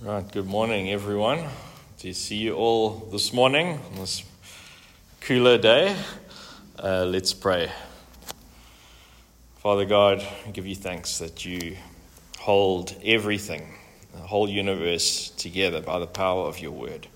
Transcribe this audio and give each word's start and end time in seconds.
Right, 0.00 0.30
good 0.30 0.46
morning, 0.46 0.90
everyone. 0.90 1.42
To 1.98 2.14
see 2.14 2.36
you 2.36 2.54
all 2.54 3.08
this 3.10 3.32
morning 3.32 3.80
on 3.90 3.96
this 3.98 4.22
cooler 5.20 5.58
day. 5.58 5.96
Uh, 6.78 7.04
let's 7.04 7.34
pray. 7.34 7.72
Father 9.56 9.84
God, 9.84 10.24
I 10.46 10.52
give 10.52 10.68
you 10.68 10.76
thanks 10.76 11.18
that 11.18 11.44
you 11.44 11.76
hold 12.38 12.94
everything, 13.04 13.74
the 14.12 14.20
whole 14.20 14.48
universe 14.48 15.30
together 15.30 15.80
by 15.80 15.98
the 15.98 16.06
power 16.06 16.46
of 16.46 16.60
your 16.60 16.70
word. 16.70 17.08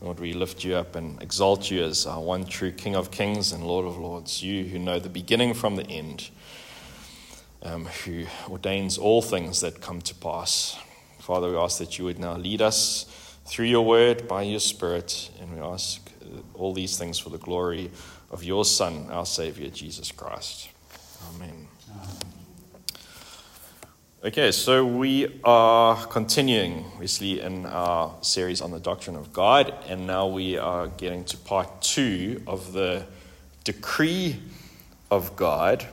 Lord, 0.00 0.18
we 0.18 0.32
lift 0.32 0.64
you 0.64 0.74
up 0.76 0.96
and 0.96 1.20
exalt 1.20 1.70
you 1.70 1.84
as 1.84 2.06
our 2.06 2.22
one 2.22 2.46
true 2.46 2.72
King 2.72 2.96
of 2.96 3.10
kings 3.10 3.52
and 3.52 3.62
Lord 3.62 3.84
of 3.84 3.98
lords, 3.98 4.42
you 4.42 4.64
who 4.64 4.78
know 4.78 4.98
the 4.98 5.10
beginning 5.10 5.52
from 5.52 5.76
the 5.76 5.86
end, 5.86 6.30
um, 7.62 7.84
who 8.06 8.24
ordains 8.48 8.96
all 8.96 9.20
things 9.20 9.60
that 9.60 9.82
come 9.82 10.00
to 10.00 10.14
pass. 10.14 10.78
Father, 11.22 11.52
we 11.52 11.56
ask 11.56 11.78
that 11.78 12.00
you 12.00 12.04
would 12.06 12.18
now 12.18 12.36
lead 12.36 12.60
us 12.60 13.06
through 13.44 13.66
your 13.66 13.84
word 13.84 14.26
by 14.26 14.42
your 14.42 14.58
Spirit, 14.58 15.30
and 15.40 15.54
we 15.54 15.60
ask 15.60 16.10
all 16.54 16.74
these 16.74 16.98
things 16.98 17.16
for 17.16 17.30
the 17.30 17.38
glory 17.38 17.92
of 18.32 18.42
your 18.42 18.64
Son, 18.64 19.06
our 19.08 19.24
Savior, 19.24 19.70
Jesus 19.70 20.10
Christ. 20.10 20.68
Amen. 21.32 21.68
Okay, 24.24 24.50
so 24.50 24.84
we 24.84 25.40
are 25.44 25.94
continuing, 26.06 26.86
obviously, 26.94 27.40
in 27.40 27.66
our 27.66 28.16
series 28.22 28.60
on 28.60 28.72
the 28.72 28.80
doctrine 28.80 29.14
of 29.14 29.32
God, 29.32 29.72
and 29.86 30.08
now 30.08 30.26
we 30.26 30.58
are 30.58 30.88
getting 30.88 31.24
to 31.26 31.36
part 31.36 31.82
two 31.82 32.42
of 32.48 32.72
the 32.72 33.06
decree 33.62 34.42
of 35.08 35.36
God. 35.36 35.86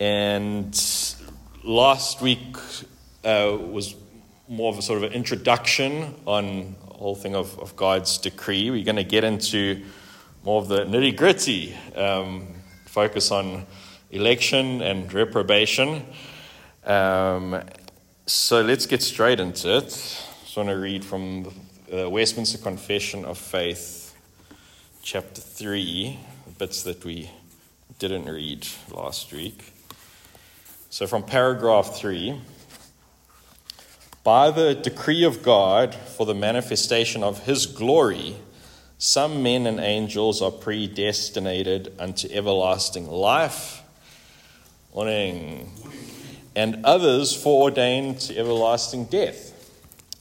And 0.00 0.72
last 1.62 2.22
week 2.22 2.56
uh, 3.24 3.58
was 3.60 3.94
more 4.48 4.72
of 4.72 4.78
a 4.78 4.82
sort 4.82 4.98
of 4.98 5.04
an 5.04 5.12
introduction 5.12 6.14
on 6.26 6.74
the 6.88 6.94
whole 6.94 7.14
thing 7.14 7.34
of, 7.34 7.58
of 7.58 7.76
God's 7.76 8.18
decree. 8.18 8.70
We're 8.70 8.84
going 8.84 8.96
to 8.96 9.04
get 9.04 9.24
into 9.24 9.82
more 10.44 10.60
of 10.60 10.68
the 10.68 10.84
nitty 10.84 11.16
gritty, 11.16 11.76
um, 11.94 12.48
focus 12.86 13.30
on 13.30 13.66
election 14.10 14.82
and 14.82 15.12
reprobation. 15.12 16.04
Um, 16.84 17.62
so 18.26 18.60
let's 18.60 18.86
get 18.86 19.02
straight 19.02 19.38
into 19.40 19.76
it. 19.76 19.84
I 19.84 20.44
just 20.44 20.56
want 20.56 20.68
to 20.68 20.76
read 20.76 21.04
from 21.04 21.52
the 21.88 22.08
Westminster 22.08 22.58
Confession 22.58 23.24
of 23.24 23.38
Faith, 23.38 24.14
chapter 25.02 25.40
3, 25.40 26.18
the 26.46 26.52
bits 26.52 26.82
that 26.82 27.04
we 27.04 27.30
didn't 27.98 28.24
read 28.24 28.66
last 28.90 29.32
week. 29.32 29.72
So 30.90 31.06
from 31.06 31.22
paragraph 31.22 31.94
3. 31.94 32.40
By 34.24 34.52
the 34.52 34.74
decree 34.74 35.24
of 35.24 35.42
God 35.42 35.94
for 35.94 36.26
the 36.26 36.34
manifestation 36.34 37.24
of 37.24 37.44
his 37.44 37.66
glory, 37.66 38.36
some 38.96 39.42
men 39.42 39.66
and 39.66 39.80
angels 39.80 40.40
are 40.40 40.52
predestinated 40.52 41.92
unto 41.98 42.28
everlasting 42.30 43.08
life. 43.08 43.82
And 44.94 46.84
others 46.84 47.34
foreordained 47.34 48.20
to 48.20 48.38
everlasting 48.38 49.06
death. 49.06 49.48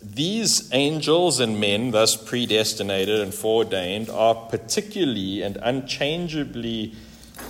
These 0.01 0.73
angels 0.73 1.39
and 1.39 1.59
men, 1.59 1.91
thus 1.91 2.15
predestinated 2.15 3.19
and 3.19 3.31
foreordained, 3.31 4.09
are 4.09 4.33
particularly 4.33 5.43
and 5.43 5.57
unchangeably 5.61 6.95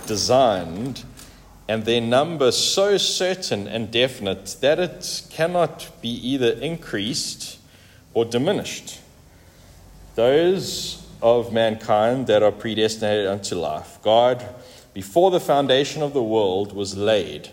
designed 0.06 1.04
and 1.72 1.86
their 1.86 2.02
number 2.02 2.52
so 2.52 2.98
certain 2.98 3.66
and 3.66 3.90
definite 3.90 4.58
that 4.60 4.78
it 4.78 5.22
cannot 5.30 5.88
be 6.02 6.10
either 6.10 6.50
increased 6.60 7.58
or 8.12 8.26
diminished. 8.26 9.00
Those 10.14 11.02
of 11.22 11.50
mankind 11.50 12.26
that 12.26 12.42
are 12.42 12.52
predestinated 12.52 13.26
unto 13.26 13.54
life, 13.54 13.98
God, 14.02 14.46
before 14.92 15.30
the 15.30 15.40
foundation 15.40 16.02
of 16.02 16.12
the 16.12 16.22
world 16.22 16.74
was 16.74 16.94
laid, 16.94 17.48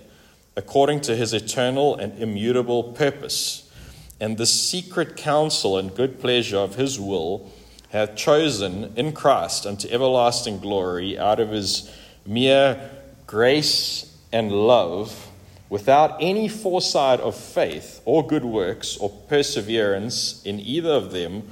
according 0.58 1.00
to 1.00 1.16
his 1.16 1.34
eternal 1.34 1.96
and 1.96 2.22
immutable 2.22 2.84
purpose, 2.92 3.72
and 4.20 4.38
the 4.38 4.46
secret 4.46 5.16
counsel 5.16 5.78
and 5.78 5.96
good 5.96 6.20
pleasure 6.20 6.58
of 6.58 6.76
his 6.76 7.00
will, 7.00 7.50
hath 7.92 8.18
chosen 8.18 8.92
in 8.98 9.14
Christ 9.14 9.66
unto 9.66 9.88
everlasting 9.88 10.60
glory 10.60 11.18
out 11.18 11.40
of 11.40 11.52
his 11.52 11.90
mere 12.26 12.90
grace 13.26 14.08
and 14.32 14.52
love 14.52 15.30
without 15.70 16.18
any 16.20 16.48
foresight 16.48 17.20
of 17.20 17.36
faith 17.36 18.02
or 18.06 18.26
good 18.26 18.46
works 18.46 18.98
or 18.98 19.10
perseverance 19.10 20.42
in 20.44 20.60
either 20.60 20.92
of 20.92 21.12
them 21.12 21.44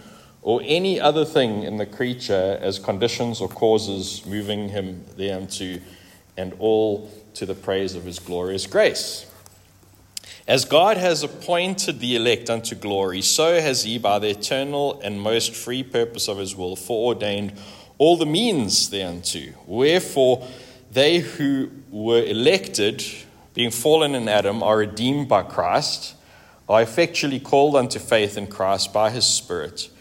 or 0.42 0.62
any 0.64 1.00
other 1.00 1.26
thing 1.26 1.64
in 1.64 1.78
the 1.78 1.86
creature 1.86 2.58
as 2.62 2.80
conditions 2.80 3.42
or 3.42 3.50
causes 3.50 4.26
moving 4.26 4.70
him 4.70 5.04
thereunto, 5.18 5.80
and 6.38 6.54
all 6.60 7.12
to 7.34 7.46
the 7.46 7.54
praise 7.54 7.96
of 7.96 8.06
his 8.06 8.20
glorious 8.20 8.66
grace. 8.66 9.26
As 10.48 10.64
God 10.64 10.96
has 10.96 11.24
appointed 11.24 12.00
the 12.00 12.16
elect 12.16 12.50
unto 12.50 12.76
glory, 12.76 13.22
so 13.22 13.60
has 13.60 13.84
he, 13.84 13.98
by 13.98 14.20
the 14.20 14.30
eternal 14.30 15.02
and 15.02 15.20
most 15.20 15.54
free 15.54 15.84
purpose 15.84 16.30
of 16.30 16.38
his 16.38 16.56
will, 16.56 16.78
foreordained 16.78 17.52
all 17.98 18.16
the 18.16 18.26
means 18.26 18.90
thereunto. 18.90 19.54
Wherefore, 19.66 20.48
they 20.98 21.20
who 21.20 21.70
were 21.92 22.24
elected, 22.24 23.06
being 23.54 23.70
fallen 23.70 24.16
in 24.16 24.28
Adam, 24.28 24.64
are 24.64 24.78
redeemed 24.78 25.30
by 25.30 25.44
Christ, 25.44 26.16
are 26.68 26.82
effectually 26.82 27.40
called 27.40 27.76
unto 27.76 28.00
faith 28.00 28.36
in 28.36 28.48
Christ 28.48 28.92
by 28.92 29.12
his 29.12 29.24
Spirit, 29.24 29.92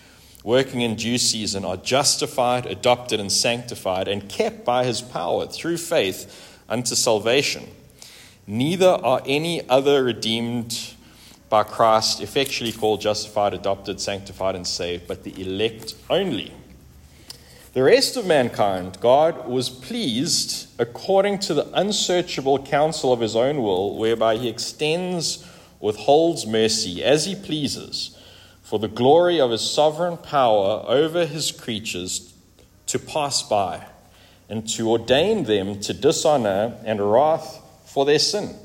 working 0.42 0.80
in 0.80 0.94
due 0.94 1.18
season, 1.18 1.66
are 1.66 1.76
justified, 1.76 2.64
adopted, 2.64 3.20
and 3.20 3.30
sanctified, 3.30 4.08
and 4.08 4.26
kept 4.26 4.64
by 4.64 4.86
his 4.86 5.02
power 5.02 5.46
through 5.46 5.76
faith 5.76 6.58
unto 6.66 6.94
salvation. 6.94 7.64
Neither 8.46 8.88
are 8.88 9.20
any 9.26 9.68
other 9.68 10.02
redeemed 10.02 10.94
by 11.50 11.64
Christ, 11.64 12.22
effectually 12.22 12.72
called, 12.72 13.02
justified, 13.02 13.52
adopted, 13.52 14.00
sanctified, 14.00 14.54
and 14.54 14.66
saved, 14.66 15.06
but 15.06 15.24
the 15.24 15.38
elect 15.42 15.94
only. 16.08 16.54
The 17.76 17.82
rest 17.82 18.16
of 18.16 18.24
mankind, 18.24 18.96
God 19.02 19.46
was 19.46 19.68
pleased 19.68 20.66
according 20.80 21.40
to 21.40 21.52
the 21.52 21.68
unsearchable 21.78 22.64
counsel 22.64 23.12
of 23.12 23.20
his 23.20 23.36
own 23.36 23.60
will, 23.60 23.98
whereby 23.98 24.38
he 24.38 24.48
extends, 24.48 25.46
withholds 25.78 26.46
mercy 26.46 27.04
as 27.04 27.26
he 27.26 27.34
pleases, 27.34 28.16
for 28.62 28.78
the 28.78 28.88
glory 28.88 29.38
of 29.38 29.50
his 29.50 29.60
sovereign 29.60 30.16
power 30.16 30.86
over 30.88 31.26
his 31.26 31.52
creatures 31.52 32.32
to 32.86 32.98
pass 32.98 33.42
by, 33.42 33.84
and 34.48 34.66
to 34.70 34.90
ordain 34.90 35.44
them 35.44 35.78
to 35.80 35.92
dishonor 35.92 36.78
and 36.82 37.12
wrath 37.12 37.60
for 37.84 38.06
their 38.06 38.18
sin, 38.18 38.56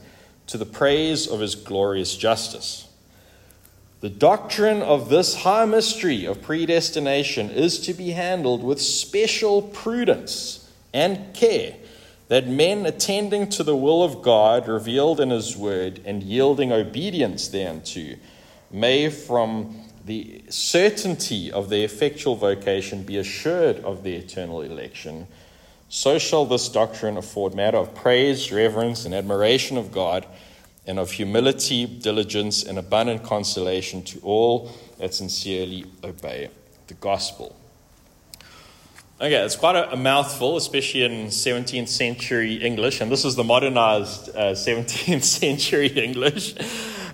to 0.47 0.57
the 0.57 0.65
praise 0.65 1.27
of 1.27 1.41
his 1.41 1.55
glorious 1.55 2.15
justice. 2.15 2.87
The 4.01 4.09
doctrine 4.09 4.81
of 4.81 5.09
this 5.09 5.35
high 5.35 5.65
mystery 5.65 6.25
of 6.25 6.41
predestination 6.41 7.51
is 7.51 7.79
to 7.81 7.93
be 7.93 8.09
handled 8.09 8.63
with 8.63 8.81
special 8.81 9.61
prudence 9.61 10.67
and 10.91 11.35
care, 11.35 11.75
that 12.27 12.47
men 12.47 12.87
attending 12.87 13.47
to 13.49 13.63
the 13.63 13.75
will 13.75 14.01
of 14.01 14.23
God 14.23 14.67
revealed 14.67 15.19
in 15.19 15.29
His 15.29 15.55
word 15.55 16.01
and 16.03 16.23
yielding 16.23 16.71
obedience 16.71 17.47
thereunto 17.49 18.15
may, 18.71 19.07
from 19.11 19.79
the 20.03 20.41
certainty 20.49 21.51
of 21.51 21.69
their 21.69 21.85
effectual 21.85 22.35
vocation, 22.35 23.03
be 23.03 23.17
assured 23.17 23.83
of 23.83 24.03
their 24.03 24.17
eternal 24.17 24.63
election. 24.63 25.27
So 25.89 26.17
shall 26.17 26.47
this 26.47 26.69
doctrine 26.69 27.17
afford 27.17 27.53
matter 27.53 27.77
of 27.77 27.93
praise, 27.93 28.51
reverence, 28.51 29.05
and 29.05 29.13
admiration 29.13 29.77
of 29.77 29.91
God 29.91 30.25
and 30.85 30.99
of 30.99 31.11
humility, 31.11 31.85
diligence, 31.85 32.63
and 32.63 32.77
abundant 32.77 33.23
consolation 33.23 34.03
to 34.03 34.19
all 34.21 34.71
that 34.97 35.13
sincerely 35.13 35.85
obey 36.03 36.49
the 36.87 36.93
gospel. 36.95 37.55
Okay, 39.19 39.35
it's 39.35 39.55
quite 39.55 39.75
a, 39.75 39.93
a, 39.93 39.95
mouthful, 39.95 40.57
especially 40.57 41.03
in 41.03 41.27
17th 41.27 41.89
century 41.89 42.55
English, 42.55 43.01
and 43.01 43.11
this 43.11 43.23
is 43.23 43.35
the 43.35 43.43
modernized 43.43 44.29
uh, 44.29 44.51
17th 44.53 45.23
century 45.23 45.87
English. 45.87 46.55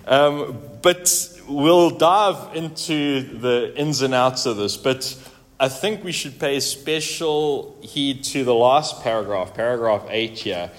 Um, 0.06 0.58
but 0.80 1.30
we'll 1.46 1.90
dive 1.90 2.56
into 2.56 3.20
the 3.38 3.74
ins 3.76 4.00
and 4.00 4.14
outs 4.14 4.46
of 4.46 4.56
this. 4.56 4.78
But 4.78 5.14
I 5.60 5.68
think 5.68 6.02
we 6.02 6.12
should 6.12 6.40
pay 6.40 6.60
special 6.60 7.76
heed 7.82 8.24
to 8.24 8.42
the 8.42 8.54
last 8.54 9.02
paragraph, 9.02 9.52
paragraph 9.52 10.06
8 10.08 10.38
here. 10.38 10.70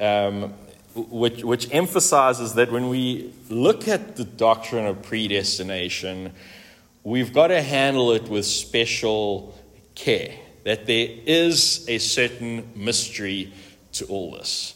Um, 0.00 0.54
which, 0.94 1.42
which 1.42 1.72
emphasizes 1.72 2.54
that 2.54 2.70
when 2.70 2.88
we 2.88 3.32
look 3.48 3.88
at 3.88 4.16
the 4.16 4.24
doctrine 4.24 4.86
of 4.86 5.02
predestination, 5.02 6.32
we've 7.02 7.32
got 7.32 7.48
to 7.48 7.62
handle 7.62 8.12
it 8.12 8.28
with 8.28 8.46
special 8.46 9.58
care, 9.94 10.34
that 10.64 10.86
there 10.86 11.08
is 11.26 11.84
a 11.88 11.98
certain 11.98 12.70
mystery 12.76 13.52
to 13.92 14.06
all 14.06 14.32
this. 14.32 14.74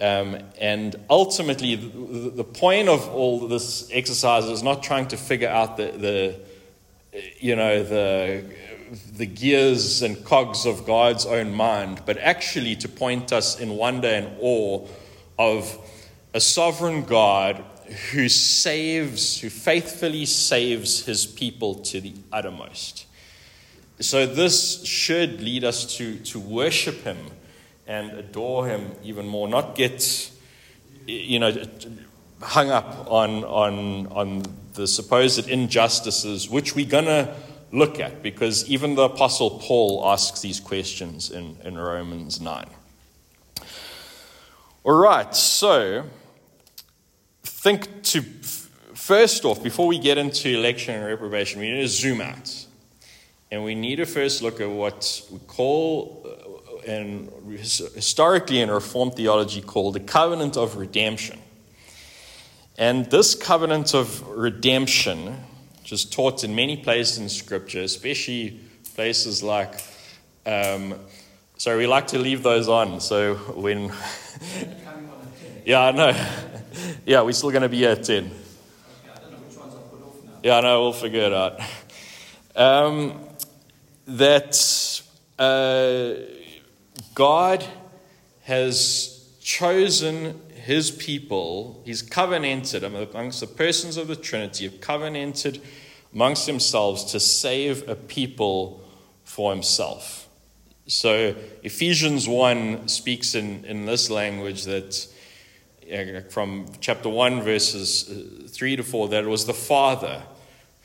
Um, 0.00 0.38
and 0.58 0.96
ultimately, 1.10 1.74
the, 1.74 2.30
the, 2.30 2.44
point 2.44 2.88
of 2.88 3.06
all 3.10 3.46
this 3.48 3.90
exercise 3.92 4.46
is 4.46 4.62
not 4.62 4.82
trying 4.82 5.08
to 5.08 5.18
figure 5.18 5.50
out 5.50 5.76
the, 5.76 5.92
the 5.92 6.40
you 7.38 7.54
know, 7.54 7.82
the, 7.82 8.44
the 9.16 9.26
gears 9.26 10.00
and 10.00 10.24
cogs 10.24 10.64
of 10.64 10.86
God's 10.86 11.26
own 11.26 11.52
mind, 11.52 12.00
but 12.06 12.16
actually 12.16 12.76
to 12.76 12.88
point 12.88 13.30
us 13.30 13.60
in 13.60 13.70
wonder 13.70 14.08
and 14.08 14.30
awe 14.40 14.86
of 15.40 15.78
a 16.34 16.40
sovereign 16.40 17.02
God 17.02 17.64
who 18.12 18.28
saves, 18.28 19.40
who 19.40 19.48
faithfully 19.48 20.26
saves 20.26 21.06
his 21.06 21.24
people 21.24 21.76
to 21.76 22.00
the 22.02 22.12
uttermost. 22.30 23.06
So, 24.00 24.26
this 24.26 24.84
should 24.84 25.40
lead 25.40 25.64
us 25.64 25.96
to, 25.96 26.18
to 26.18 26.38
worship 26.38 27.04
him 27.04 27.16
and 27.86 28.10
adore 28.12 28.66
him 28.66 28.92
even 29.02 29.26
more, 29.26 29.48
not 29.48 29.74
get, 29.74 30.30
you 31.06 31.38
know, 31.38 31.52
hung 32.42 32.70
up 32.70 33.10
on, 33.10 33.42
on, 33.44 34.06
on 34.08 34.42
the 34.74 34.86
supposed 34.86 35.48
injustices, 35.48 36.50
which 36.50 36.74
we're 36.74 36.86
going 36.86 37.06
to 37.06 37.34
look 37.72 37.98
at, 37.98 38.22
because 38.22 38.68
even 38.68 38.94
the 38.94 39.04
Apostle 39.04 39.58
Paul 39.62 40.02
asks 40.04 40.42
these 40.42 40.60
questions 40.60 41.30
in, 41.30 41.56
in 41.64 41.78
Romans 41.78 42.42
9. 42.42 42.68
All 44.82 44.94
right, 44.94 45.34
so 45.36 46.04
think 47.42 48.02
to 48.04 48.22
first 48.94 49.44
off, 49.44 49.62
before 49.62 49.86
we 49.86 49.98
get 49.98 50.16
into 50.16 50.48
election 50.48 50.94
and 50.94 51.04
reprobation, 51.04 51.60
we 51.60 51.70
need 51.70 51.82
to 51.82 51.88
zoom 51.88 52.22
out. 52.22 52.66
And 53.50 53.62
we 53.62 53.74
need 53.74 53.96
to 53.96 54.06
first 54.06 54.40
look 54.40 54.58
at 54.58 54.70
what 54.70 55.20
we 55.30 55.38
call, 55.40 56.24
uh, 56.24 56.90
and 56.90 57.30
historically 57.58 58.62
in 58.62 58.70
Reformed 58.70 59.16
theology, 59.16 59.60
called 59.60 59.96
the 59.96 60.00
covenant 60.00 60.56
of 60.56 60.76
redemption. 60.76 61.38
And 62.78 63.04
this 63.10 63.34
covenant 63.34 63.92
of 63.94 64.26
redemption, 64.28 65.36
which 65.80 65.92
is 65.92 66.06
taught 66.06 66.42
in 66.42 66.54
many 66.54 66.78
places 66.78 67.18
in 67.18 67.28
Scripture, 67.28 67.82
especially 67.82 68.60
places 68.94 69.42
like, 69.42 69.74
um, 70.46 70.94
sorry, 71.60 71.76
we 71.76 71.86
like 71.86 72.06
to 72.06 72.18
leave 72.18 72.42
those 72.42 72.68
on. 72.70 73.00
So 73.02 73.34
when, 73.34 73.92
yeah, 75.66 75.82
I 75.82 75.90
know. 75.90 76.26
yeah, 77.06 77.20
we're 77.20 77.32
still 77.32 77.50
going 77.50 77.62
to 77.62 77.68
be 77.68 77.84
at 77.84 78.02
10. 78.02 78.30
Yeah, 80.42 80.56
I 80.56 80.60
know, 80.62 80.80
we'll 80.80 80.94
figure 80.94 81.20
it 81.20 81.34
out. 81.34 81.60
Um, 82.56 83.20
that 84.06 85.02
uh, 85.38 86.14
God 87.14 87.62
has 88.44 89.28
chosen 89.42 90.40
his 90.54 90.90
people, 90.90 91.82
he's 91.84 92.00
covenanted 92.00 92.84
amongst 92.84 93.40
the 93.40 93.46
persons 93.46 93.98
of 93.98 94.08
the 94.08 94.16
Trinity, 94.16 94.64
have 94.64 94.80
covenanted 94.80 95.60
amongst 96.14 96.46
themselves 96.46 97.04
to 97.12 97.20
save 97.20 97.86
a 97.86 97.96
people 97.96 98.82
for 99.24 99.52
himself. 99.52 100.19
So 100.90 101.36
Ephesians 101.62 102.26
1 102.26 102.88
speaks 102.88 103.36
in, 103.36 103.64
in 103.64 103.86
this 103.86 104.10
language 104.10 104.64
that 104.64 105.06
from 106.30 106.66
chapter 106.80 107.08
1, 107.08 107.42
verses 107.42 108.10
uh, 108.10 108.48
3 108.48 108.74
to 108.74 108.82
4, 108.82 109.08
that 109.10 109.22
it 109.22 109.28
was 109.28 109.46
the 109.46 109.54
Father 109.54 110.24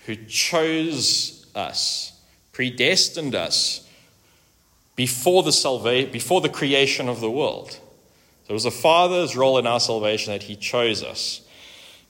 who 0.06 0.16
chose 0.16 1.48
us, 1.56 2.14
predestined 2.52 3.34
us 3.34 3.90
before 4.96 5.42
the, 5.42 5.52
salva- 5.52 6.06
before 6.12 6.40
the 6.40 6.50
creation 6.50 7.10
of 7.10 7.20
the 7.20 7.32
world. 7.32 7.72
So 7.72 8.52
it 8.52 8.54
was 8.54 8.66
the 8.66 8.72
Father's 8.72 9.36
role 9.36 9.58
in 9.58 9.66
our 9.66 9.80
salvation 9.80 10.34
that 10.34 10.44
He 10.44 10.56
chose 10.56 11.02
us, 11.02 11.42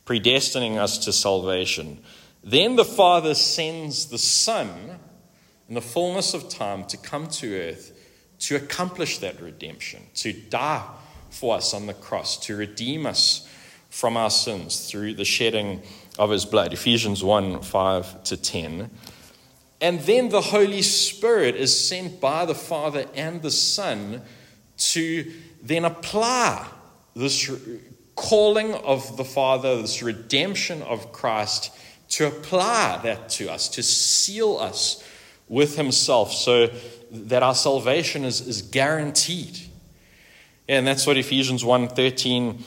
predestining 0.06 0.78
us 0.78 0.98
to 1.06 1.14
salvation. 1.14 2.00
Then 2.44 2.76
the 2.76 2.84
Father 2.84 3.34
sends 3.34 4.08
the 4.08 4.18
Son 4.18 5.00
in 5.68 5.76
the 5.76 5.82
fullness 5.82 6.34
of 6.34 6.50
time 6.50 6.86
to 6.86 6.98
come 6.98 7.28
to 7.28 7.56
earth 7.56 7.92
to 8.40 8.56
accomplish 8.56 9.20
that 9.20 9.42
redemption, 9.42 10.04
to 10.16 10.34
die 10.34 10.84
for 11.30 11.56
us 11.56 11.74
on 11.74 11.86
the 11.86 11.94
cross 11.94 12.38
to 12.38 12.56
redeem 12.56 13.06
us 13.06 13.48
from 13.90 14.18
our 14.18 14.30
sins 14.30 14.90
through 14.90 15.14
the 15.14 15.26
shedding 15.26 15.82
of 16.20 16.30
his 16.30 16.46
blood. 16.46 16.74
Ephesians 16.74 17.24
1 17.24 17.62
5 17.62 18.24
to 18.24 18.38
10. 18.38 18.90
And 19.82 20.00
then 20.02 20.30
the 20.30 20.42
Holy 20.42 20.82
Spirit 20.82 21.56
is 21.56 21.88
sent 21.88 22.22
by 22.22 22.46
the 22.46 22.56
Father 22.56 23.06
and 23.16 23.42
the 23.42 23.52
Son 23.52 24.22
to 24.78 25.32
then 25.62 25.86
apply 25.86 26.68
this 27.16 27.52
calling 28.16 28.74
of 28.74 29.18
the 29.18 29.26
Father, 29.26 29.82
this 29.82 30.02
redemption 30.02 30.82
of 30.84 31.12
Christ, 31.12 31.72
to 32.10 32.28
apply 32.28 33.00
that 33.04 33.30
to 33.30 33.52
us, 33.52 33.68
to 33.70 33.84
seal 33.84 34.58
us 34.58 35.04
with 35.48 35.76
Himself 35.76 36.32
so 36.32 36.70
that 37.12 37.44
our 37.44 37.56
salvation 37.56 38.24
is, 38.24 38.42
is 38.42 38.62
guaranteed. 38.62 39.60
And 40.68 40.86
that's 40.86 41.06
what 41.06 41.18
Ephesians 41.18 41.64
1 41.64 41.90
13 41.90 42.64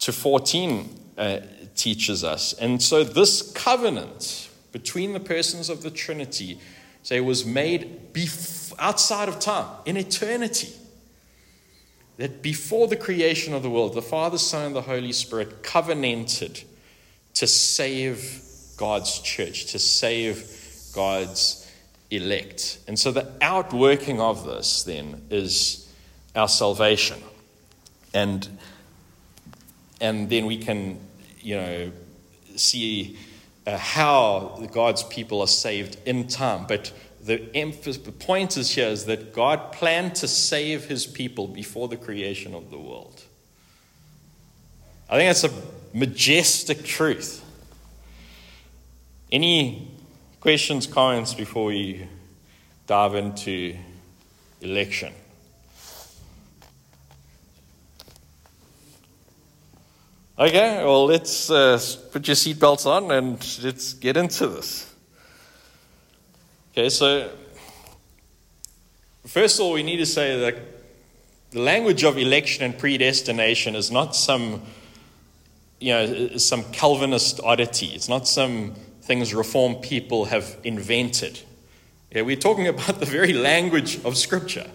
to 0.00 0.12
14 0.12 1.00
uh, 1.18 1.38
teaches 1.74 2.24
us. 2.24 2.54
And 2.54 2.82
so 2.82 3.04
this 3.04 3.52
covenant 3.52 4.50
between 4.72 5.12
the 5.12 5.20
persons 5.20 5.68
of 5.68 5.82
the 5.82 5.90
Trinity 5.90 6.58
say 7.02 7.20
was 7.20 7.44
made 7.44 8.12
bef- 8.12 8.72
outside 8.78 9.28
of 9.28 9.38
time, 9.38 9.66
in 9.84 9.96
eternity. 9.96 10.72
That 12.16 12.42
before 12.42 12.88
the 12.88 12.96
creation 12.96 13.54
of 13.54 13.62
the 13.62 13.70
world, 13.70 13.94
the 13.94 14.02
Father, 14.02 14.38
Son, 14.38 14.66
and 14.66 14.76
the 14.76 14.82
Holy 14.82 15.12
Spirit 15.12 15.62
covenanted 15.62 16.62
to 17.34 17.46
save 17.46 18.42
God's 18.76 19.18
church, 19.20 19.66
to 19.66 19.78
save 19.78 20.48
God's 20.94 21.61
elect. 22.16 22.78
And 22.86 22.98
so 22.98 23.10
the 23.10 23.32
outworking 23.40 24.20
of 24.20 24.46
this 24.46 24.82
then 24.82 25.22
is 25.30 25.92
our 26.34 26.48
salvation 26.48 27.20
and 28.14 28.48
and 30.00 30.28
then 30.28 30.46
we 30.46 30.58
can 30.58 30.98
you 31.40 31.56
know 31.56 31.92
see 32.56 33.16
uh, 33.66 33.76
how 33.76 34.66
God's 34.72 35.02
people 35.04 35.40
are 35.40 35.46
saved 35.46 35.96
in 36.04 36.26
time. 36.26 36.66
But 36.66 36.92
the, 37.24 37.40
emphasis, 37.54 38.02
the 38.02 38.12
point 38.12 38.56
is 38.56 38.70
here 38.70 38.88
is 38.88 39.06
that 39.06 39.32
God 39.32 39.72
planned 39.72 40.16
to 40.16 40.28
save 40.28 40.86
his 40.86 41.06
people 41.06 41.46
before 41.46 41.88
the 41.88 41.96
creation 41.96 42.54
of 42.54 42.70
the 42.70 42.78
world. 42.78 43.22
I 45.08 45.16
think 45.16 45.28
that's 45.28 45.44
a 45.44 45.96
majestic 45.96 46.84
truth. 46.84 47.44
Any 49.30 49.91
questions, 50.42 50.88
comments 50.88 51.34
before 51.34 51.66
we 51.66 52.04
dive 52.88 53.14
into 53.14 53.76
election? 54.60 55.12
Okay, 60.36 60.82
well, 60.82 61.04
let's 61.06 61.48
uh, 61.48 61.80
put 62.10 62.26
your 62.26 62.34
seatbelts 62.34 62.86
on 62.86 63.12
and 63.12 63.34
let's 63.62 63.92
get 63.92 64.16
into 64.16 64.48
this. 64.48 64.92
Okay, 66.72 66.88
so 66.88 67.30
first 69.24 69.60
of 69.60 69.66
all, 69.66 69.72
we 69.74 69.84
need 69.84 69.98
to 69.98 70.06
say 70.06 70.40
that 70.40 70.56
the 71.52 71.60
language 71.60 72.02
of 72.02 72.18
election 72.18 72.64
and 72.64 72.76
predestination 72.76 73.76
is 73.76 73.92
not 73.92 74.16
some, 74.16 74.60
you 75.78 75.92
know, 75.92 76.36
some 76.36 76.64
Calvinist 76.72 77.38
oddity. 77.44 77.90
It's 77.94 78.08
not 78.08 78.26
some 78.26 78.74
things 79.02 79.34
Reformed 79.34 79.82
people 79.82 80.26
have 80.26 80.56
invented. 80.64 81.40
Yeah, 82.10 82.22
we're 82.22 82.36
talking 82.36 82.68
about 82.68 83.00
the 83.00 83.06
very 83.06 83.32
language 83.32 84.02
of 84.04 84.16
Scripture. 84.16 84.70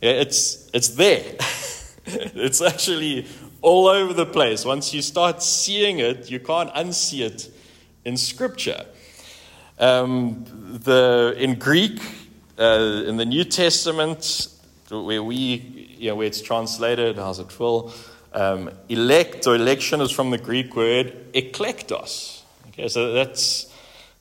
Yeah, 0.00 0.12
it's, 0.12 0.68
it's 0.74 0.88
there. 0.90 1.36
it's 2.06 2.60
actually 2.60 3.26
all 3.62 3.86
over 3.86 4.12
the 4.12 4.26
place. 4.26 4.64
Once 4.64 4.92
you 4.92 5.00
start 5.00 5.42
seeing 5.42 6.00
it, 6.00 6.30
you 6.30 6.40
can't 6.40 6.72
unsee 6.74 7.20
it 7.20 7.50
in 8.04 8.16
Scripture. 8.16 8.84
Um, 9.78 10.44
the, 10.84 11.34
in 11.38 11.58
Greek, 11.58 12.00
uh, 12.58 13.04
in 13.06 13.16
the 13.16 13.24
New 13.24 13.44
Testament, 13.44 14.48
where 14.90 15.22
we, 15.22 15.96
you 15.98 16.10
know, 16.10 16.16
where 16.16 16.26
it's 16.26 16.42
translated, 16.42 17.16
how's 17.16 17.38
it 17.38 17.50
Phil? 17.50 17.92
Um, 18.34 18.70
elect 18.88 19.46
or 19.46 19.54
election 19.54 20.00
is 20.00 20.10
from 20.10 20.30
the 20.30 20.38
Greek 20.38 20.74
word 20.76 21.32
eklektos. 21.32 22.41
Okay, 22.72 22.88
so 22.88 23.12
that's 23.12 23.70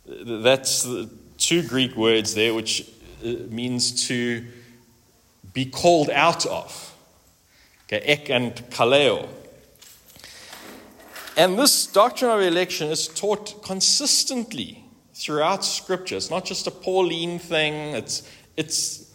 that's 0.05 0.88
two 1.38 1.63
Greek 1.63 1.96
words 1.96 2.34
there, 2.34 2.53
which 2.53 2.89
uh, 3.24 3.27
means 3.50 4.08
to 4.08 4.46
be 5.53 5.65
called 5.65 6.10
out 6.10 6.46
of. 6.46 6.96
Okay, 7.86 8.00
ek 8.00 8.29
and 8.29 8.55
kaleo. 8.70 9.27
And 11.38 11.58
this 11.58 11.88
doctrine 11.88 12.29
of 12.29 12.41
election 12.41 12.89
is 12.89 13.08
taught 13.08 13.63
consistently 13.63 14.84
throughout 15.13 15.63
Scripture. 15.63 16.17
It's 16.17 16.29
not 16.29 16.46
just 16.46 16.67
a 16.67 16.72
Pauline 16.72 17.39
thing, 17.39 17.96
it's, 17.96 18.29
it's 18.58 19.10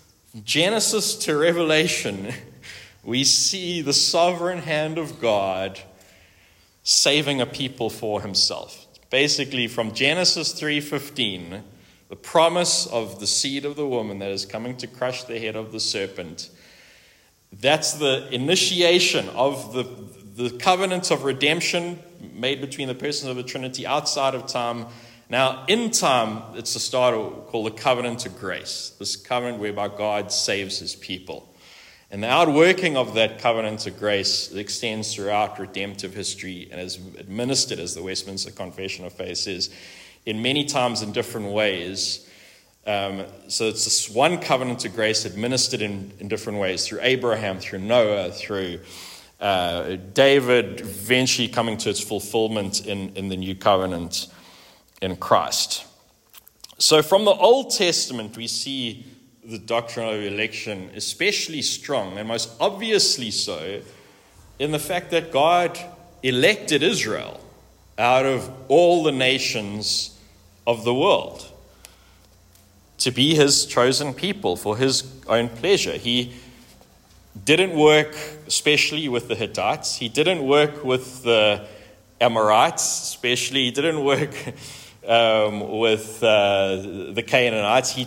Genesis 0.45 1.15
to 1.17 1.37
Revelation. 1.37 2.33
we 3.05 3.23
see 3.23 3.83
the 3.83 3.93
sovereign 3.93 4.59
hand 4.59 4.97
of 4.97 5.21
God 5.21 5.79
saving 6.83 7.41
a 7.41 7.47
people 7.47 7.91
for 7.91 8.23
himself. 8.23 8.86
Basically 9.11 9.69
from 9.69 9.93
Genesis 9.93 10.53
3:15, 10.53 11.63
the 12.09 12.17
promise 12.17 12.87
of 12.87 13.21
the 13.21 13.27
seed 13.27 13.65
of 13.65 13.77
the 13.77 13.87
woman 13.87 14.19
that 14.19 14.31
is 14.31 14.45
coming 14.47 14.77
to 14.79 14.87
crush 14.87 15.25
the 15.25 15.39
head 15.39 15.57
of 15.57 15.73
the 15.73 15.81
serpent. 15.81 16.51
That's 17.53 17.95
the 17.95 18.29
initiation 18.33 19.29
of 19.31 19.73
the, 19.73 19.85
the 20.35 20.57
covenant 20.59 21.11
of 21.11 21.25
redemption 21.25 22.01
made 22.33 22.61
between 22.61 22.89
the 22.89 22.95
persons 22.95 23.31
of 23.31 23.37
the 23.37 23.43
Trinity 23.43 23.87
outside 23.87 24.35
of 24.35 24.47
time. 24.47 24.87
Now, 25.29 25.65
in 25.67 25.91
time, 25.91 26.43
it's 26.55 26.75
the 26.75 26.81
start 26.81 27.15
of, 27.15 27.47
called 27.49 27.67
the 27.67 27.71
covenant 27.73 28.27
of 28.27 28.39
grace, 28.39 28.93
this 28.99 29.17
covenant 29.17 29.59
whereby 29.59 29.89
God 29.89 30.31
saves 30.31 30.79
his 30.79 30.95
people. 30.95 31.53
And 32.11 32.23
the 32.23 32.29
outworking 32.29 32.97
of 32.97 33.15
that 33.15 33.41
covenant 33.41 33.87
of 33.87 33.99
grace 33.99 34.53
extends 34.53 35.15
throughout 35.15 35.59
redemptive 35.59 36.15
history 36.15 36.69
and 36.71 36.81
is 36.81 36.97
administered, 37.19 37.81
as 37.81 37.95
the 37.95 38.03
Westminster 38.03 38.53
Confession 38.53 39.05
of 39.05 39.13
Faith 39.13 39.39
says, 39.39 39.71
in 40.25 40.41
many 40.41 40.65
times 40.65 41.03
in 41.03 41.13
different 41.13 41.49
ways. 41.49 42.29
Um, 42.87 43.25
so 43.49 43.65
it's 43.65 43.85
this 43.85 44.09
one 44.09 44.39
covenant 44.39 44.85
of 44.85 44.95
grace 44.95 45.25
administered 45.25 45.83
in, 45.83 46.13
in 46.21 46.29
different 46.29 46.61
ways 46.61 46.87
through 46.87 47.01
Abraham, 47.03 47.59
through 47.59 47.81
Noah, 47.81 48.31
through 48.31 48.79
uh, 49.41 49.97
David, 50.15 50.81
eventually 50.81 51.49
coming 51.49 51.77
to 51.79 51.91
its 51.91 52.01
fulfillment 52.01 52.87
in, 52.87 53.15
in 53.17 53.29
the 53.29 53.37
new 53.37 53.57
covenant 53.57 54.29
in 55.03 55.17
Christ. 55.17 55.85
So 56.79 57.03
from 57.03 57.25
the 57.25 57.33
Old 57.33 57.73
Testament, 57.73 58.37
we 58.37 58.47
see 58.47 59.05
the 59.47 59.59
doctrine 59.59 60.09
of 60.09 60.23
election 60.23 60.91
especially 60.95 61.63
strong, 61.63 62.19
and 62.19 62.29
most 62.29 62.51
obviously 62.61 63.31
so, 63.31 63.81
in 64.59 64.73
the 64.73 64.79
fact 64.79 65.11
that 65.13 65.31
God 65.31 65.79
elected 66.23 66.83
Israel 66.83 67.41
out 67.99 68.27
of 68.27 68.51
all 68.69 69.05
the 69.05 69.13
nations 69.13 70.19
of 70.67 70.85
the 70.85 70.93
world 70.93 71.51
to 72.99 73.11
be 73.11 73.35
his 73.35 73.67
chosen 73.67 74.13
people 74.13 74.57
for 74.57 74.77
his 74.77 75.05
own 75.29 75.49
pleasure. 75.49 75.93
He 75.93 76.35
didn't 77.45 77.79
work 77.79 78.17
especially 78.47 79.09
with 79.09 79.29
the 79.29 79.35
Hittites, 79.35 79.97
he 79.97 80.09
didn't 80.09 80.47
work 80.47 80.85
with 80.85 81.23
the 81.23 81.67
Amorites, 82.21 82.83
especially, 82.83 83.65
he 83.67 83.71
didn't 83.71 84.03
work 84.05 84.35
um, 85.07 85.79
with 85.79 86.23
uh, 86.23 86.77
the 87.13 87.23
Canaanites. 87.27 87.91
He 87.91 88.07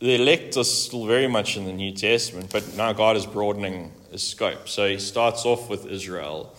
the 0.00 0.14
elect 0.14 0.56
are 0.56 0.64
still 0.64 1.06
very 1.06 1.26
much 1.26 1.56
in 1.56 1.64
the 1.64 1.72
New 1.72 1.92
Testament, 1.92 2.50
but 2.52 2.76
now 2.76 2.92
God 2.92 3.16
is 3.16 3.26
broadening 3.26 3.92
his 4.10 4.22
scope. 4.22 4.68
So 4.68 4.88
he 4.88 4.98
starts 4.98 5.44
off 5.44 5.68
with 5.68 5.86
Israel 5.86 6.54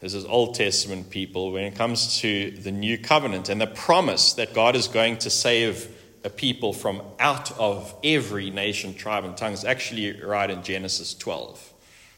as 0.00 0.12
his 0.12 0.24
Old 0.24 0.54
Testament 0.54 1.10
people 1.10 1.52
when 1.52 1.64
it 1.64 1.74
comes 1.74 2.20
to 2.20 2.50
the 2.50 2.70
new 2.70 2.98
covenant 2.98 3.48
and 3.48 3.60
the 3.60 3.66
promise 3.66 4.34
that 4.34 4.54
God 4.54 4.76
is 4.76 4.88
going 4.88 5.18
to 5.18 5.30
save 5.30 5.88
a 6.24 6.30
people 6.30 6.72
from 6.72 7.02
out 7.18 7.56
of 7.58 7.94
every 8.02 8.50
nation, 8.50 8.94
tribe, 8.94 9.24
and 9.24 9.36
tongue 9.36 9.52
is 9.52 9.64
actually 9.64 10.20
right 10.22 10.50
in 10.50 10.62
Genesis 10.62 11.14
12 11.14 11.72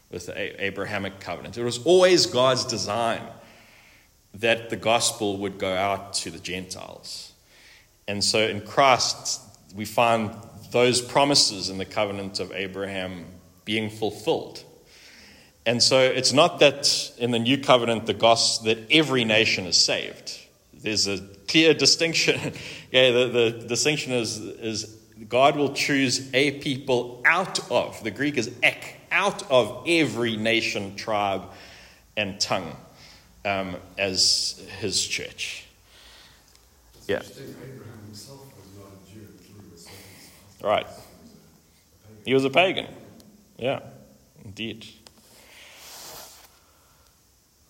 with 0.09 0.25
the 0.25 0.63
Abrahamic 0.63 1.19
covenant. 1.19 1.57
It 1.57 1.63
was 1.63 1.83
always 1.85 2.25
God's 2.25 2.65
design 2.65 3.21
that 4.33 4.69
the 4.69 4.75
gospel 4.75 5.37
would 5.37 5.57
go 5.57 5.73
out 5.73 6.13
to 6.13 6.31
the 6.31 6.39
Gentiles. 6.39 7.33
And 8.07 8.23
so 8.23 8.39
in 8.39 8.61
Christ, 8.61 9.41
we 9.75 9.85
find 9.85 10.31
those 10.71 11.01
promises 11.01 11.69
in 11.69 11.77
the 11.77 11.85
covenant 11.85 12.39
of 12.39 12.51
Abraham 12.51 13.25
being 13.65 13.89
fulfilled. 13.89 14.63
And 15.65 15.81
so 15.83 15.99
it's 15.99 16.33
not 16.33 16.59
that 16.59 17.11
in 17.17 17.31
the 17.31 17.39
new 17.39 17.57
covenant, 17.57 18.05
the 18.05 18.13
gospel, 18.13 18.67
that 18.67 18.79
every 18.91 19.25
nation 19.25 19.65
is 19.65 19.77
saved. 19.77 20.37
There's 20.73 21.07
a 21.07 21.19
clear 21.47 21.73
distinction. 21.85 22.53
yeah, 22.91 23.11
the, 23.11 23.27
the 23.27 23.67
distinction 23.67 24.13
is, 24.13 24.37
is 24.37 24.97
God 25.27 25.57
will 25.57 25.73
choose 25.73 26.33
a 26.33 26.59
people 26.59 27.21
out 27.25 27.59
of, 27.71 28.01
the 28.03 28.11
Greek 28.11 28.37
is 28.37 28.51
ek, 28.63 28.95
out 29.11 29.49
of 29.51 29.83
every 29.87 30.37
nation, 30.37 30.95
tribe, 30.95 31.43
and 32.15 32.39
tongue 32.39 32.75
um, 33.45 33.75
as 33.97 34.65
his 34.79 35.05
church. 35.05 35.65
Yeah. 37.07 37.21
Right. 40.61 40.87
He 42.25 42.33
was 42.33 42.45
a 42.45 42.49
pagan. 42.49 42.87
Yeah, 43.57 43.79
indeed. 44.43 44.85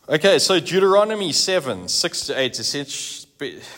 Okay, 0.08 0.40
so 0.40 0.60
Deuteronomy 0.60 1.32
7, 1.32 1.88
6 1.88 2.26
to 2.28 2.40
8, 2.40 2.60
essentially 2.60 3.20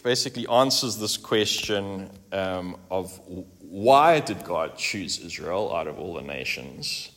basically 0.03 0.47
answers 0.47 0.97
this 0.97 1.17
question 1.17 2.09
um, 2.31 2.77
of 2.89 3.19
why 3.59 4.19
did 4.19 4.43
God 4.43 4.77
choose 4.77 5.19
Israel 5.19 5.73
out 5.75 5.87
of 5.87 5.99
all 5.99 6.15
the 6.15 6.21
nations? 6.21 7.11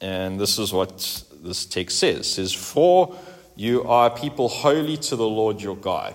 And 0.00 0.38
this 0.38 0.58
is 0.58 0.72
what 0.72 1.24
this 1.42 1.64
text 1.64 1.98
says. 1.98 2.18
It 2.18 2.24
says, 2.24 2.52
For 2.52 3.16
you 3.56 3.84
are 3.84 4.10
people 4.10 4.48
holy 4.48 4.96
to 4.98 5.16
the 5.16 5.26
Lord 5.26 5.60
your 5.62 5.76
God. 5.76 6.14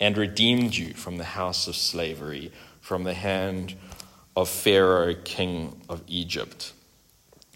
and 0.00 0.16
redeemed 0.16 0.74
you 0.74 0.94
from 0.94 1.18
the 1.18 1.24
house 1.24 1.68
of 1.68 1.76
slavery, 1.76 2.50
from 2.80 3.04
the 3.04 3.14
hand 3.14 3.74
of 4.34 4.48
Pharaoh, 4.48 5.14
king 5.24 5.80
of 5.88 6.02
Egypt. 6.08 6.72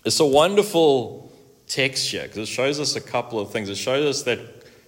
It's 0.05 0.21
a 0.21 0.27
wonderful 0.27 1.33
text 1.67 2.11
here 2.11 2.25
because 2.25 2.39
it 2.39 2.53
shows 2.53 2.79
us 2.79 2.95
a 2.95 3.01
couple 3.01 3.41
of 3.41 3.51
things. 3.51 3.71
It 3.71 3.77
shows 3.77 4.05
us 4.05 4.23
that 4.25 4.39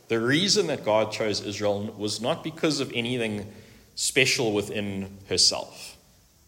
the 0.09 0.21
reason 0.21 0.67
that 0.69 0.85
God 0.85 1.11
chose 1.11 1.41
Israel 1.41 1.95
was 1.97 2.21
not 2.21 2.45
because 2.45 2.81
of 2.81 2.93
anything 2.95 3.51
special 3.95 4.53
within 4.53 5.19
herself. 5.29 5.97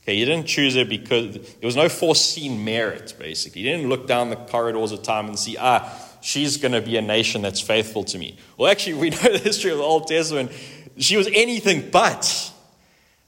Okay, 0.02 0.16
he 0.16 0.24
didn't 0.24 0.46
choose 0.46 0.74
her 0.74 0.84
because 0.84 1.34
there 1.34 1.66
was 1.66 1.76
no 1.76 1.88
foreseen 1.88 2.64
merit, 2.64 3.14
basically. 3.18 3.62
He 3.62 3.68
didn't 3.68 3.88
look 3.88 4.06
down 4.06 4.30
the 4.30 4.36
corridors 4.36 4.92
of 4.92 5.02
time 5.02 5.26
and 5.26 5.38
see, 5.38 5.56
ah, 5.58 5.92
she's 6.20 6.56
going 6.56 6.72
to 6.72 6.80
be 6.80 6.96
a 6.96 7.02
nation 7.02 7.42
that's 7.42 7.60
faithful 7.60 8.04
to 8.04 8.18
me. 8.18 8.38
Well, 8.56 8.70
actually, 8.70 8.94
we 9.00 9.10
know 9.10 9.22
the 9.22 9.38
history 9.38 9.70
of 9.70 9.78
the 9.78 9.84
Old 9.84 10.06
Testament. 10.08 10.52
She 10.98 11.16
was 11.16 11.28
anything 11.32 11.90
but. 11.90 12.52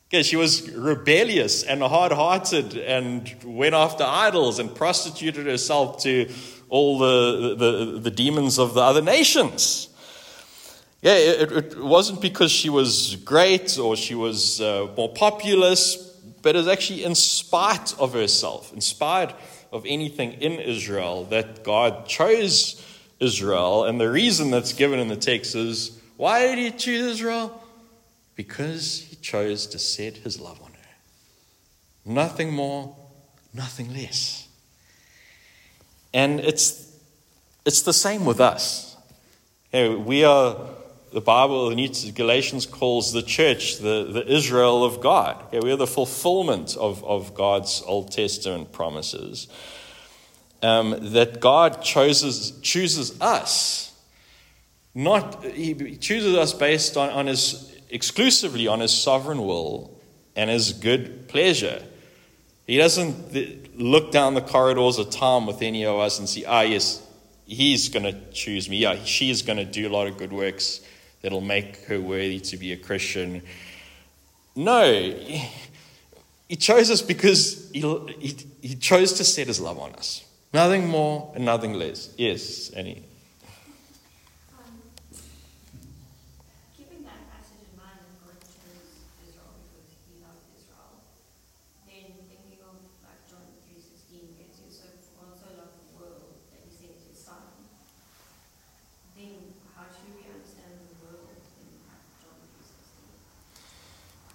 Okay, 0.08 0.24
she 0.24 0.34
was 0.36 0.68
rebellious 0.72 1.62
and 1.62 1.82
hard 1.82 2.10
hearted 2.10 2.76
and 2.76 3.32
went 3.44 3.76
after 3.76 4.02
idols 4.04 4.58
and 4.58 4.74
prostituted 4.74 5.46
herself 5.46 6.02
to 6.02 6.28
all 6.68 6.98
the, 6.98 7.54
the, 7.54 8.00
the 8.00 8.10
demons 8.10 8.58
of 8.58 8.74
the 8.74 8.80
other 8.80 9.02
nations. 9.02 9.88
Yeah, 11.02 11.14
it, 11.14 11.52
it 11.52 11.78
wasn't 11.80 12.20
because 12.20 12.50
she 12.50 12.68
was 12.68 13.16
great 13.24 13.78
or 13.78 13.96
she 13.96 14.16
was 14.16 14.60
uh, 14.60 14.88
more 14.96 15.08
populous, 15.08 15.96
but 16.42 16.56
it 16.56 16.58
was 16.58 16.68
actually 16.68 17.04
in 17.04 17.14
spite 17.14 17.96
of 17.98 18.12
herself, 18.12 18.72
in 18.72 18.80
spite 18.80 19.32
of 19.72 19.84
anything 19.86 20.32
in 20.32 20.54
Israel, 20.54 21.24
that 21.26 21.62
God 21.62 22.06
chose 22.06 22.84
Israel. 23.20 23.84
And 23.84 24.00
the 24.00 24.10
reason 24.10 24.50
that's 24.50 24.72
given 24.72 24.98
in 24.98 25.06
the 25.06 25.16
text 25.16 25.54
is 25.54 25.99
why 26.20 26.48
did 26.48 26.58
he 26.58 26.70
choose 26.70 27.12
Israel? 27.12 27.64
Because 28.34 29.00
he 29.08 29.16
chose 29.16 29.66
to 29.68 29.78
set 29.78 30.18
his 30.18 30.38
love 30.38 30.60
on 30.60 30.70
her. 30.72 30.88
Nothing 32.04 32.52
more, 32.52 32.94
nothing 33.54 33.94
less. 33.94 34.46
And 36.12 36.40
it's, 36.40 36.94
it's 37.64 37.80
the 37.80 37.94
same 37.94 38.26
with 38.26 38.38
us. 38.38 38.98
Know, 39.72 39.98
we 39.98 40.22
are, 40.24 40.58
the 41.10 41.22
Bible, 41.22 41.70
the 41.70 42.12
Galatians 42.14 42.66
calls 42.66 43.14
the 43.14 43.22
church 43.22 43.78
the, 43.78 44.04
the 44.12 44.30
Israel 44.30 44.84
of 44.84 45.00
God. 45.00 45.42
We 45.54 45.72
are 45.72 45.76
the 45.76 45.86
fulfillment 45.86 46.76
of, 46.76 47.02
of 47.02 47.32
God's 47.32 47.82
Old 47.86 48.12
Testament 48.12 48.72
promises. 48.72 49.48
Um, 50.60 51.12
that 51.14 51.40
God 51.40 51.80
chooses, 51.80 52.60
chooses 52.60 53.18
us. 53.22 53.89
Not, 54.94 55.44
he 55.44 55.96
chooses 55.96 56.36
us 56.36 56.52
based 56.52 56.96
on, 56.96 57.10
on 57.10 57.26
his, 57.26 57.76
exclusively 57.90 58.66
on 58.66 58.80
his 58.80 58.92
sovereign 58.92 59.38
will 59.38 59.96
and 60.34 60.50
his 60.50 60.72
good 60.72 61.28
pleasure. 61.28 61.82
He 62.66 62.76
doesn't 62.76 63.78
look 63.78 64.12
down 64.12 64.34
the 64.34 64.40
corridors 64.40 64.98
of 64.98 65.10
time 65.10 65.46
with 65.46 65.62
any 65.62 65.84
of 65.84 65.98
us 65.98 66.18
and 66.18 66.28
see, 66.28 66.44
ah, 66.44 66.62
yes, 66.62 67.06
he's 67.46 67.88
going 67.88 68.04
to 68.04 68.30
choose 68.32 68.68
me. 68.68 68.78
Yeah, 68.78 69.02
she's 69.04 69.42
going 69.42 69.58
to 69.58 69.64
do 69.64 69.88
a 69.88 69.92
lot 69.92 70.06
of 70.06 70.18
good 70.18 70.32
works 70.32 70.80
that'll 71.22 71.40
make 71.40 71.84
her 71.84 72.00
worthy 72.00 72.40
to 72.40 72.56
be 72.56 72.72
a 72.72 72.76
Christian. 72.76 73.42
No, 74.56 74.92
he 76.48 76.56
chose 76.56 76.90
us 76.90 77.02
because 77.02 77.70
he, 77.70 77.80
he, 78.18 78.36
he 78.60 78.74
chose 78.74 79.12
to 79.14 79.24
set 79.24 79.46
his 79.46 79.60
love 79.60 79.78
on 79.78 79.92
us. 79.92 80.24
Nothing 80.52 80.88
more 80.88 81.32
and 81.34 81.44
nothing 81.44 81.74
less. 81.74 82.12
Yes, 82.16 82.70
Annie. 82.70 83.04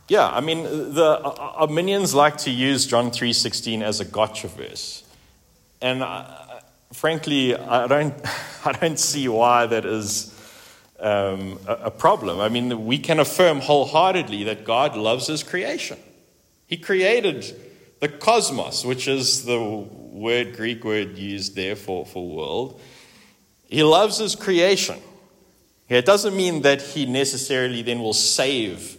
Yeah, 0.08 0.28
I 0.28 0.40
mean, 0.40 0.64
the 0.94 1.20
Arminians 1.20 2.14
like 2.14 2.38
to 2.40 2.52
use 2.52 2.86
John 2.86 3.10
3.16 3.10 3.82
as 3.82 4.00
a 4.00 4.06
gotcha 4.06 4.48
verse. 4.48 5.04
And 5.82 6.04
uh, 6.04 6.26
frankly, 6.94 7.56
I 7.56 7.88
don't, 7.88 8.14
I 8.66 8.72
don't 8.74 9.00
see 9.00 9.28
why 9.28 9.66
that 9.66 9.84
is 9.84 10.32
um, 11.00 11.60
a, 11.68 11.74
a 11.86 11.92
problem. 11.92 12.40
I 12.40 12.50
mean, 12.50 12.86
we 12.86 13.00
can 13.00 13.20
affirm 13.20 13.62
wholeheartedly 13.62 14.44
that 14.44 14.64
God 14.64 14.96
loves 14.96 15.26
his 15.26 15.42
creation. 15.42 15.98
He 16.68 16.78
created 16.78 17.60
the 18.00 18.08
cosmos, 18.08 18.86
which 18.86 19.08
is 19.08 19.46
the 19.46 19.60
word, 19.60 20.56
Greek 20.56 20.84
word 20.84 21.18
used 21.18 21.56
there 21.56 21.76
for, 21.76 22.06
for 22.06 22.28
world. 22.30 22.80
He 23.68 23.82
loves 23.82 24.20
his 24.20 24.36
creation. 24.36 25.00
It 25.90 26.06
doesn't 26.06 26.36
mean 26.36 26.62
that 26.62 26.82
he 26.82 27.08
necessarily 27.08 27.82
then 27.82 28.00
will 28.00 28.14
save 28.14 28.98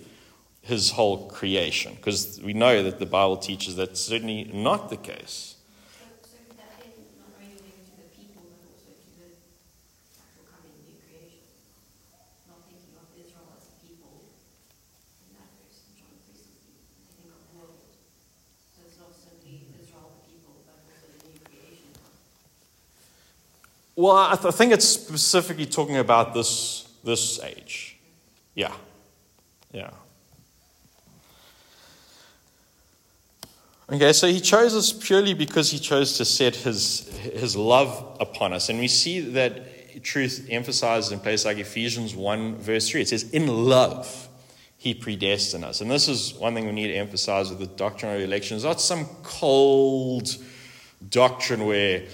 his 0.66 0.90
whole 0.90 1.28
creation, 1.28 1.94
because 1.94 2.40
we 2.42 2.52
know 2.52 2.82
that 2.82 2.98
the 2.98 3.06
Bible 3.06 3.36
teaches 3.36 3.76
that's 3.76 4.00
certainly 4.00 4.50
not 4.52 4.90
the 4.90 4.96
case. 4.96 5.56
Well, 23.98 24.14
I, 24.14 24.34
th- 24.34 24.44
I 24.44 24.50
think 24.50 24.72
it's 24.72 24.84
specifically 24.84 25.64
talking 25.64 25.96
about 25.96 26.34
this 26.34 26.86
this 27.02 27.40
age. 27.42 27.96
Yeah. 28.54 28.74
Yeah. 29.72 29.90
Okay, 33.88 34.12
so 34.12 34.26
he 34.26 34.40
chose 34.40 34.74
us 34.74 34.92
purely 34.92 35.32
because 35.32 35.70
he 35.70 35.78
chose 35.78 36.16
to 36.16 36.24
set 36.24 36.56
his, 36.56 37.08
his 37.18 37.54
love 37.54 38.16
upon 38.18 38.52
us. 38.52 38.68
And 38.68 38.80
we 38.80 38.88
see 38.88 39.20
that 39.20 40.02
truth 40.02 40.48
emphasized 40.50 41.12
in 41.12 41.20
places 41.20 41.46
like 41.46 41.58
Ephesians 41.58 42.14
1, 42.14 42.56
verse 42.56 42.88
3. 42.88 43.02
It 43.02 43.08
says, 43.08 43.30
In 43.30 43.46
love, 43.46 44.28
he 44.76 44.92
predestined 44.92 45.64
us. 45.64 45.80
And 45.80 45.88
this 45.88 46.08
is 46.08 46.34
one 46.34 46.54
thing 46.54 46.66
we 46.66 46.72
need 46.72 46.88
to 46.88 46.94
emphasize 46.94 47.48
with 47.48 47.60
the 47.60 47.66
doctrine 47.66 48.16
of 48.16 48.20
election. 48.20 48.56
It's 48.56 48.64
not 48.64 48.80
some 48.80 49.06
cold 49.22 50.36
doctrine 51.08 51.64
where, 51.64 52.06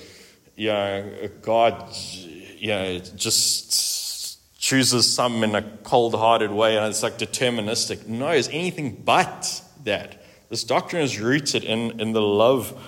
you 0.57 0.69
know, 0.69 1.31
God, 1.41 1.91
you 1.95 2.69
know, 2.69 2.99
just 2.99 4.61
chooses 4.61 5.13
some 5.13 5.43
in 5.43 5.55
a 5.55 5.63
cold 5.85 6.15
hearted 6.15 6.51
way 6.51 6.77
and 6.77 6.87
it's 6.87 7.03
like 7.03 7.19
deterministic. 7.19 8.07
No, 8.07 8.29
it's 8.29 8.49
anything 8.49 9.03
but 9.05 9.63
that. 9.85 10.22
This 10.53 10.65
doctrine 10.65 11.01
is 11.01 11.19
rooted 11.19 11.65
in, 11.65 11.99
in 11.99 12.13
the 12.13 12.21
love 12.21 12.79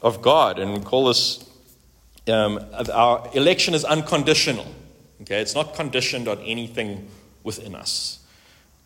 of 0.00 0.22
God, 0.22 0.58
and 0.58 0.72
we 0.72 0.80
call 0.80 1.04
this 1.04 1.44
um, 2.26 2.58
our 2.90 3.28
election 3.34 3.74
is 3.74 3.84
unconditional. 3.84 4.66
Okay, 5.20 5.38
it's 5.42 5.54
not 5.54 5.74
conditioned 5.74 6.28
on 6.28 6.38
anything 6.38 7.06
within 7.44 7.74
us. 7.74 8.20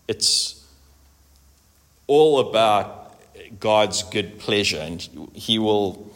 It's 0.08 0.66
all 2.08 2.40
about 2.40 3.16
God's 3.60 4.02
good 4.02 4.40
pleasure, 4.40 4.80
and 4.80 5.00
He 5.32 5.60
will 5.60 6.12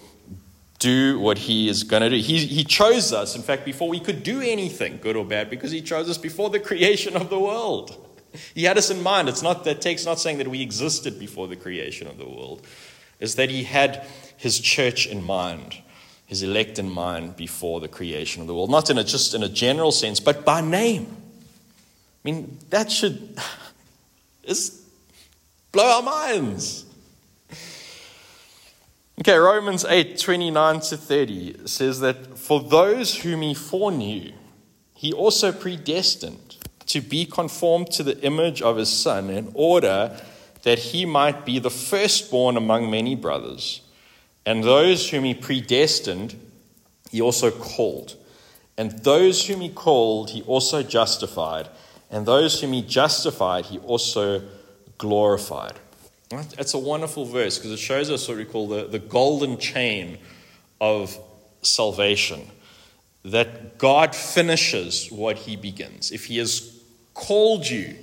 do 0.80 1.20
what 1.20 1.38
He 1.38 1.68
is 1.68 1.84
going 1.84 2.02
to 2.02 2.10
do. 2.10 2.16
He, 2.16 2.46
he 2.46 2.64
chose 2.64 3.12
us, 3.12 3.36
in 3.36 3.42
fact, 3.42 3.64
before 3.64 3.88
we 3.88 4.00
could 4.00 4.24
do 4.24 4.40
anything, 4.40 4.98
good 5.00 5.14
or 5.14 5.24
bad, 5.24 5.50
because 5.50 5.70
He 5.70 5.82
chose 5.82 6.10
us 6.10 6.18
before 6.18 6.50
the 6.50 6.58
creation 6.58 7.14
of 7.14 7.30
the 7.30 7.38
world. 7.38 8.07
He 8.54 8.64
had 8.64 8.78
us 8.78 8.90
in 8.90 9.02
mind. 9.02 9.28
It's 9.28 9.42
not 9.42 9.64
that 9.64 9.80
text 9.80 10.06
not 10.06 10.18
saying 10.18 10.38
that 10.38 10.48
we 10.48 10.62
existed 10.62 11.18
before 11.18 11.48
the 11.48 11.56
creation 11.56 12.06
of 12.06 12.18
the 12.18 12.28
world. 12.28 12.66
It's 13.20 13.34
that 13.34 13.50
he 13.50 13.64
had 13.64 14.06
his 14.36 14.60
church 14.60 15.06
in 15.06 15.24
mind, 15.24 15.76
his 16.26 16.42
elect 16.42 16.78
in 16.78 16.90
mind 16.90 17.36
before 17.36 17.80
the 17.80 17.88
creation 17.88 18.40
of 18.40 18.46
the 18.46 18.54
world. 18.54 18.70
Not 18.70 18.90
in 18.90 18.98
a, 18.98 19.04
just 19.04 19.34
in 19.34 19.42
a 19.42 19.48
general 19.48 19.92
sense, 19.92 20.20
but 20.20 20.44
by 20.44 20.60
name. 20.60 21.06
I 22.24 22.30
mean, 22.30 22.58
that 22.70 22.90
should 22.92 23.38
just 24.46 24.82
blow 25.72 25.96
our 25.96 26.02
minds. 26.02 26.84
Okay, 29.20 29.36
Romans 29.36 29.84
8, 29.84 30.16
29 30.16 30.80
to 30.80 30.96
30 30.96 31.66
says 31.66 31.98
that 32.00 32.38
for 32.38 32.60
those 32.60 33.16
whom 33.16 33.42
he 33.42 33.52
foreknew, 33.52 34.32
he 34.94 35.12
also 35.12 35.50
predestined 35.50 36.47
to 36.88 37.00
be 37.00 37.24
conformed 37.24 37.90
to 37.92 38.02
the 38.02 38.20
image 38.22 38.60
of 38.60 38.76
his 38.76 38.90
son, 38.90 39.30
in 39.30 39.50
order 39.54 40.20
that 40.62 40.78
he 40.78 41.06
might 41.06 41.44
be 41.44 41.58
the 41.58 41.70
firstborn 41.70 42.56
among 42.56 42.90
many 42.90 43.14
brothers. 43.14 43.80
And 44.44 44.64
those 44.64 45.10
whom 45.10 45.24
he 45.24 45.34
predestined, 45.34 46.34
he 47.10 47.20
also 47.20 47.50
called. 47.50 48.16
And 48.76 48.92
those 49.04 49.46
whom 49.46 49.60
he 49.60 49.68
called, 49.68 50.30
he 50.30 50.42
also 50.42 50.82
justified. 50.82 51.68
And 52.10 52.26
those 52.26 52.60
whom 52.60 52.72
he 52.72 52.82
justified, 52.82 53.66
he 53.66 53.78
also 53.78 54.42
glorified. 54.96 55.74
That's 56.30 56.74
a 56.74 56.78
wonderful 56.78 57.24
verse 57.24 57.58
because 57.58 57.72
it 57.72 57.78
shows 57.78 58.10
us 58.10 58.28
what 58.28 58.36
we 58.36 58.44
call 58.44 58.68
the, 58.68 58.86
the 58.86 58.98
golden 58.98 59.58
chain 59.58 60.18
of 60.80 61.18
salvation. 61.62 62.50
That 63.24 63.78
God 63.78 64.14
finishes 64.14 65.10
what 65.10 65.36
he 65.36 65.56
begins. 65.56 66.10
If 66.12 66.26
he 66.26 66.38
has 66.38 66.77
called 67.18 67.68
you 67.68 67.96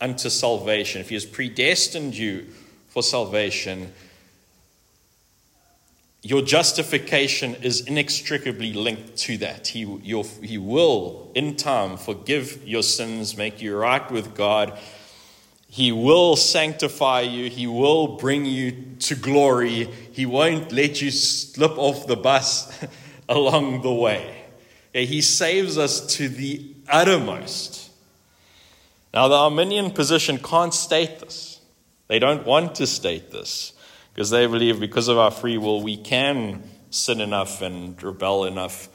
unto 0.00 0.30
salvation, 0.30 1.00
if 1.00 1.08
He 1.08 1.16
has 1.16 1.24
predestined 1.24 2.16
you 2.16 2.46
for 2.86 3.02
salvation, 3.02 3.92
your 6.22 6.42
justification 6.42 7.56
is 7.56 7.86
inextricably 7.86 8.72
linked 8.72 9.16
to 9.16 9.36
that. 9.38 9.68
He, 9.68 9.84
he 10.42 10.58
will, 10.58 11.30
in 11.34 11.56
time, 11.56 11.96
forgive 11.96 12.66
your 12.66 12.82
sins, 12.82 13.36
make 13.36 13.60
you 13.60 13.76
right 13.76 14.08
with 14.10 14.34
God. 14.34 14.78
He 15.68 15.92
will 15.92 16.36
sanctify 16.36 17.22
you. 17.22 17.50
He 17.50 17.66
will 17.66 18.16
bring 18.16 18.46
you 18.46 18.72
to 19.00 19.14
glory. 19.14 19.84
He 20.12 20.26
won't 20.26 20.72
let 20.72 21.02
you 21.02 21.10
slip 21.10 21.76
off 21.76 22.06
the 22.06 22.16
bus 22.16 22.84
along 23.28 23.82
the 23.82 23.92
way. 23.92 24.34
He 24.92 25.20
saves 25.20 25.78
us 25.78 26.14
to 26.16 26.28
the 26.28 26.74
uttermost. 26.88 27.87
Now, 29.12 29.28
the 29.28 29.36
Arminian 29.36 29.90
position 29.90 30.38
can't 30.38 30.74
state 30.74 31.20
this. 31.20 31.60
They 32.08 32.18
don't 32.18 32.46
want 32.46 32.74
to 32.76 32.86
state 32.86 33.30
this 33.30 33.72
because 34.12 34.30
they 34.30 34.46
believe 34.46 34.80
because 34.80 35.08
of 35.08 35.18
our 35.18 35.30
free 35.30 35.58
will, 35.58 35.82
we 35.82 35.96
can 35.96 36.62
sin 36.90 37.20
enough 37.20 37.62
and 37.62 38.02
rebel 38.02 38.44
enough 38.44 38.88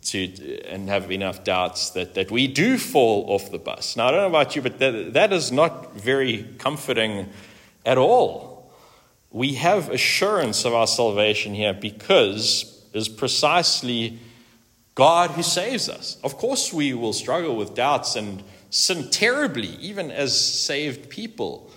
to, 0.00 0.62
and 0.66 0.88
have 0.88 1.10
enough 1.10 1.44
doubts 1.44 1.90
that, 1.90 2.14
that 2.14 2.30
we 2.30 2.46
do 2.46 2.78
fall 2.78 3.24
off 3.28 3.50
the 3.50 3.58
bus. 3.58 3.96
Now, 3.96 4.08
I 4.08 4.10
don't 4.10 4.20
know 4.20 4.38
about 4.38 4.56
you, 4.56 4.62
but 4.62 4.78
that, 4.78 5.12
that 5.14 5.32
is 5.32 5.52
not 5.52 5.94
very 5.94 6.48
comforting 6.58 7.28
at 7.84 7.98
all. 7.98 8.70
We 9.30 9.54
have 9.54 9.90
assurance 9.90 10.64
of 10.64 10.74
our 10.74 10.86
salvation 10.86 11.54
here 11.54 11.72
because 11.72 12.72
is 12.92 13.08
precisely 13.08 14.18
God 14.94 15.30
who 15.30 15.42
saves 15.42 15.88
us. 15.88 16.18
Of 16.22 16.36
course, 16.36 16.72
we 16.72 16.92
will 16.94 17.12
struggle 17.12 17.56
with 17.56 17.74
doubts 17.74 18.16
and 18.16 18.42
sin 18.72 19.10
terribly, 19.10 19.76
even 19.80 20.10
as 20.10 20.38
saved 20.38 21.10
people. 21.10 21.70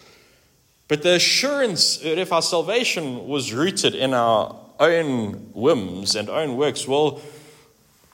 But 0.88 1.04
the 1.04 1.16
assurance 1.16 1.98
that 1.98 2.18
if 2.18 2.32
our 2.32 2.42
salvation 2.42 3.28
was 3.28 3.54
rooted 3.54 3.94
in 3.94 4.14
our 4.14 4.56
own 4.80 5.52
whims 5.54 6.16
and 6.16 6.30
own 6.30 6.56
works, 6.56 6.88
well, 6.88 7.22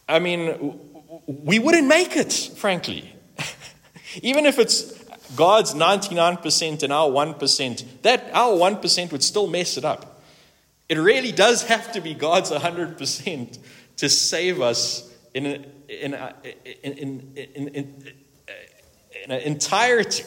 I 0.10 0.20
mean, 0.20 0.80
we 1.28 1.60
wouldn't 1.60 1.88
make 1.88 2.17
it, 2.17 2.34
frankly. 2.34 3.13
even 4.22 4.46
if 4.46 4.58
it's 4.58 4.91
God's 5.36 5.76
99% 5.76 6.84
and 6.84 6.91
our 6.91 7.08
1%, 7.08 8.02
that 8.02 8.30
our 8.34 8.52
1% 8.52 9.12
would 9.12 9.24
still 9.24 9.48
mess 9.48 9.78
it 9.78 9.86
up. 9.86 10.24
It 10.89 10.98
really 10.98 11.32
does 11.32 11.63
have 11.65 11.91
to 11.91 12.02
be 12.02 12.15
God's 12.15 12.50
100% 12.50 13.60
to 13.98 14.10
save 14.10 14.60
us 14.60 15.13
in, 15.34 15.46
in, 15.88 16.15
in, 16.84 17.67
in, 17.67 18.13
in, 19.12 19.24
in, 19.24 19.32
in 19.32 19.32
an 19.32 19.41
entirety. 19.41 20.24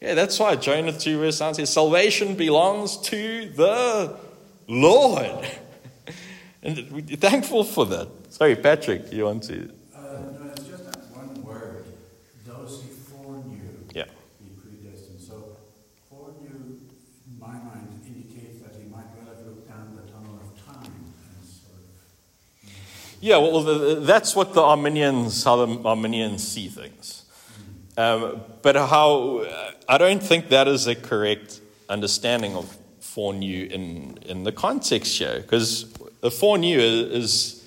Yeah, 0.00 0.14
that's 0.14 0.38
why 0.38 0.54
Jonah 0.56 0.92
2 0.92 1.18
verse 1.18 1.40
9 1.40 1.54
says, 1.54 1.70
Salvation 1.72 2.34
belongs 2.34 2.98
to 3.02 3.48
the 3.50 4.18
Lord. 4.68 5.46
and 6.62 6.90
we're 6.90 7.16
thankful 7.16 7.64
for 7.64 7.86
that. 7.86 8.08
Sorry, 8.28 8.54
Patrick, 8.56 9.10
you 9.12 9.24
want 9.24 9.44
to? 9.44 9.70
Uh, 9.96 10.00
no, 10.00 10.50
it's 10.54 10.64
just 10.64 10.84
that 10.84 10.98
one 11.16 11.42
word. 11.42 11.86
Those 12.44 12.82
he 12.82 12.88
foreknew, 12.88 13.60
Yeah. 13.94 14.04
he 14.42 14.50
predestined. 14.60 15.20
So 15.20 15.56
foreknew, 16.10 16.50
in 16.50 17.38
my 17.38 17.52
mind, 17.52 18.02
indicates 18.06 18.60
that 18.60 18.74
he 18.78 18.86
might 18.88 19.06
well 19.16 19.34
have 19.34 19.46
looked 19.46 19.68
down 19.68 19.96
the 19.96 20.10
tunnel 20.12 20.38
of 20.42 20.66
time 20.66 20.92
and 20.92 21.48
sort 21.48 21.80
of. 21.80 22.72
Yeah, 23.22 23.38
well, 23.38 23.62
the, 23.62 24.00
that's 24.00 24.36
what 24.36 24.52
the 24.52 24.62
Arminians, 24.62 25.44
how 25.44 25.64
the 25.64 25.82
Arminians 25.88 26.46
see 26.46 26.68
things. 26.68 27.23
Um, 27.96 28.42
but 28.62 28.74
how, 28.74 29.46
I 29.88 29.98
don't 29.98 30.22
think 30.22 30.48
that 30.48 30.66
is 30.66 30.86
a 30.86 30.94
correct 30.94 31.60
understanding 31.88 32.56
of 32.56 32.76
foreknew 33.00 33.66
in, 33.66 34.18
in 34.26 34.42
the 34.42 34.50
context 34.50 35.18
here, 35.18 35.40
because 35.40 35.92
the 36.20 36.30
foreknew 36.30 36.78
is, 36.78 37.64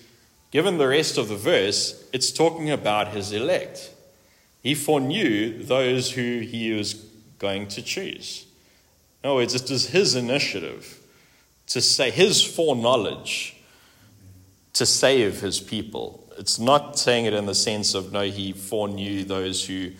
given 0.51 0.77
the 0.77 0.87
rest 0.87 1.17
of 1.17 1.29
the 1.29 1.37
verse, 1.37 2.05
it's 2.11 2.31
talking 2.31 2.69
about 2.69 3.09
his 3.09 3.31
elect. 3.31 3.91
He 4.61 4.75
foreknew 4.75 5.63
those 5.63 6.11
who 6.11 6.39
he 6.39 6.71
was 6.73 6.93
going 7.39 7.67
to 7.69 7.81
choose. 7.81 8.45
In 9.23 9.29
other 9.29 9.37
words, 9.37 9.55
it 9.55 9.71
is 9.71 9.89
his 9.89 10.15
initiative 10.15 10.99
to 11.67 11.79
say, 11.79 12.11
his 12.11 12.43
foreknowledge 12.43 13.55
to 14.73 14.85
save 14.85 15.39
his 15.39 15.61
people. 15.61 16.23
It's 16.37 16.59
not 16.59 16.99
saying 16.99 17.25
it 17.25 17.33
in 17.33 17.45
the 17.45 17.55
sense 17.55 17.93
of, 17.93 18.11
no, 18.11 18.23
he 18.23 18.51
foreknew 18.51 19.23
those 19.23 19.65
who, 19.65 19.91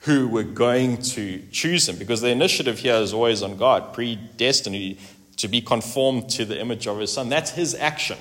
who 0.00 0.28
were 0.28 0.44
going 0.44 0.96
to 0.98 1.42
choose 1.50 1.88
him, 1.88 1.96
because 1.96 2.20
the 2.20 2.28
initiative 2.28 2.78
here 2.78 2.96
is 2.96 3.12
always 3.12 3.42
on 3.42 3.56
God, 3.56 3.92
predestined 3.92 4.96
to 5.36 5.48
be 5.48 5.60
conformed 5.60 6.30
to 6.30 6.44
the 6.44 6.60
image 6.60 6.86
of 6.86 6.98
his 6.98 7.12
son. 7.12 7.28
That's 7.28 7.50
his 7.50 7.74
action. 7.74 8.18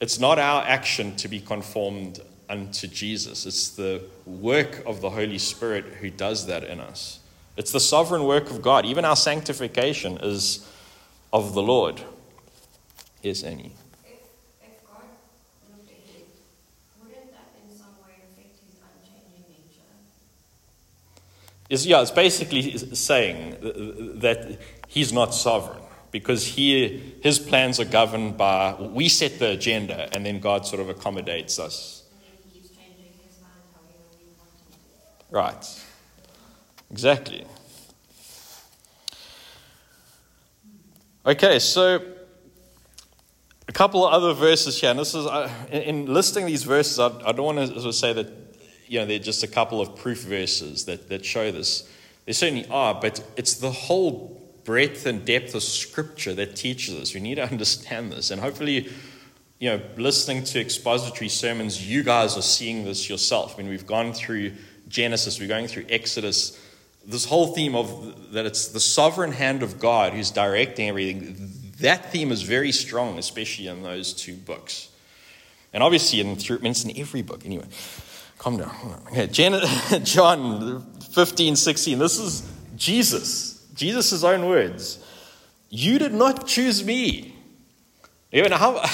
It's 0.00 0.18
not 0.18 0.38
our 0.38 0.62
action 0.62 1.16
to 1.16 1.28
be 1.28 1.40
conformed 1.40 2.20
unto 2.48 2.86
Jesus. 2.86 3.46
It's 3.46 3.70
the 3.70 4.02
work 4.26 4.82
of 4.84 5.00
the 5.00 5.10
Holy 5.10 5.38
Spirit 5.38 5.84
who 5.84 6.10
does 6.10 6.46
that 6.46 6.64
in 6.64 6.78
us. 6.78 7.20
It's 7.56 7.72
the 7.72 7.80
sovereign 7.80 8.24
work 8.24 8.50
of 8.50 8.60
God. 8.60 8.84
Even 8.84 9.04
our 9.04 9.16
sanctification 9.16 10.18
is 10.18 10.68
of 11.32 11.54
the 11.54 11.62
Lord. 11.62 12.02
Yes, 13.22 13.42
Annie. 13.42 13.72
If, 14.04 14.18
if 14.60 14.84
God 14.86 15.04
looked 15.70 15.90
ahead, 15.90 16.26
wouldn't 17.00 17.30
that 17.32 17.54
in 17.62 17.74
some 17.74 17.94
way 18.04 18.12
affect 18.18 18.58
his 18.66 18.76
unchanging 18.82 19.44
nature? 19.48 19.88
Yeah, 21.82 22.02
it's 22.02 22.10
basically 22.10 22.76
saying 22.78 23.56
that 24.20 24.58
he's 24.88 25.12
not 25.12 25.34
sovereign 25.34 25.82
because 26.10 26.46
he, 26.46 27.14
his 27.22 27.38
plans 27.38 27.80
are 27.80 27.84
governed 27.84 28.36
by, 28.36 28.74
we 28.74 29.08
set 29.08 29.38
the 29.40 29.50
agenda 29.50 30.08
and 30.14 30.24
then 30.24 30.38
God 30.38 30.64
sort 30.64 30.80
of 30.80 30.88
accommodates 30.88 31.58
us. 31.58 32.04
Right. 35.30 35.82
Exactly. 36.90 37.44
Okay, 41.26 41.58
so 41.58 42.00
a 43.66 43.72
couple 43.72 44.06
of 44.06 44.12
other 44.12 44.34
verses 44.34 44.80
here, 44.80 44.90
and 44.90 44.98
this 44.98 45.14
is 45.14 45.26
uh, 45.26 45.50
in, 45.70 45.82
in 45.82 46.14
listing 46.14 46.46
these 46.46 46.62
verses. 46.62 47.00
I 47.00 47.32
don't 47.32 47.56
want 47.56 47.74
to 47.74 47.92
say 47.92 48.12
that 48.12 48.43
you 48.86 49.00
know 49.00 49.06
they're 49.06 49.18
just 49.18 49.42
a 49.42 49.48
couple 49.48 49.80
of 49.80 49.96
proof 49.96 50.22
verses 50.22 50.84
that, 50.86 51.08
that 51.08 51.24
show 51.24 51.50
this. 51.50 51.88
There 52.24 52.34
certainly 52.34 52.66
are, 52.68 52.94
but 52.94 53.22
it's 53.36 53.54
the 53.54 53.70
whole 53.70 54.40
breadth 54.64 55.06
and 55.06 55.24
depth 55.24 55.54
of 55.54 55.62
Scripture 55.62 56.34
that 56.34 56.56
teaches 56.56 56.94
us. 56.94 57.14
We 57.14 57.20
need 57.20 57.36
to 57.36 57.44
understand 57.50 58.12
this, 58.12 58.30
and 58.30 58.40
hopefully, 58.40 58.88
you 59.58 59.70
know, 59.70 59.80
listening 59.96 60.44
to 60.44 60.60
expository 60.60 61.28
sermons, 61.28 61.88
you 61.88 62.02
guys 62.02 62.36
are 62.36 62.42
seeing 62.42 62.84
this 62.84 63.08
yourself. 63.08 63.54
I 63.54 63.62
mean, 63.62 63.70
we've 63.70 63.86
gone 63.86 64.12
through 64.12 64.52
Genesis, 64.88 65.40
we're 65.40 65.48
going 65.48 65.66
through 65.66 65.86
Exodus. 65.88 66.60
This 67.06 67.24
whole 67.24 67.48
theme 67.48 67.74
of 67.74 68.32
that 68.32 68.46
it's 68.46 68.68
the 68.68 68.80
sovereign 68.80 69.32
hand 69.32 69.62
of 69.62 69.78
God 69.78 70.12
who's 70.12 70.30
directing 70.30 70.88
everything, 70.88 71.50
that 71.80 72.12
theme 72.12 72.32
is 72.32 72.42
very 72.42 72.72
strong, 72.72 73.18
especially 73.18 73.66
in 73.66 73.82
those 73.82 74.12
two 74.12 74.34
books. 74.34 74.88
And 75.72 75.82
obviously, 75.82 76.20
in, 76.20 76.36
through, 76.36 76.60
it's 76.62 76.84
in 76.84 76.96
every 76.96 77.22
book. 77.22 77.44
Anyway, 77.44 77.66
calm 78.44 78.58
down. 78.58 79.00
Okay, 79.06 79.26
Jan- 79.28 79.62
John 80.04 80.82
15, 81.12 81.56
16. 81.56 81.98
This 81.98 82.18
is 82.18 82.52
Jesus, 82.76 83.66
Jesus' 83.74 84.22
own 84.22 84.46
words. 84.46 84.98
You 85.70 85.98
did 85.98 86.12
not 86.12 86.46
choose 86.46 86.84
me. 86.84 87.34
Even 88.32 88.52
how, 88.52 88.84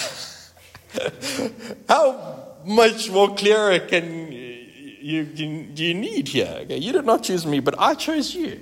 how 1.88 2.54
much 2.64 3.10
more 3.10 3.34
clearer 3.34 3.80
can 3.80 4.30
you, 4.30 5.28
you, 5.34 5.66
you 5.74 5.94
need 5.94 6.28
here? 6.28 6.60
Okay, 6.62 6.76
you 6.76 6.92
did 6.92 7.04
not 7.04 7.24
choose 7.24 7.44
me, 7.44 7.58
but 7.58 7.74
I 7.76 7.94
chose 7.94 8.32
you 8.32 8.60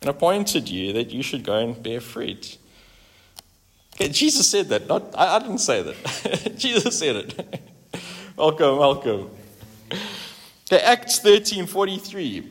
and 0.00 0.10
appointed 0.10 0.68
you 0.68 0.92
that 0.94 1.10
you 1.10 1.22
should 1.22 1.44
go 1.44 1.56
and 1.56 1.80
bear 1.80 2.00
fruit. 2.00 2.58
Okay, 3.94 4.08
Jesus 4.08 4.48
said 4.48 4.70
that. 4.70 4.88
Not 4.88 5.14
I, 5.16 5.36
I 5.36 5.38
didn't 5.38 5.58
say 5.58 5.82
that. 5.82 6.54
Jesus 6.56 6.98
said 6.98 7.14
it. 7.14 7.60
welcome, 8.36 8.78
welcome. 8.78 9.30
Okay, 10.72 10.82
Acts 10.82 11.18
thirteen 11.18 11.66
forty 11.66 11.98
three. 11.98 12.50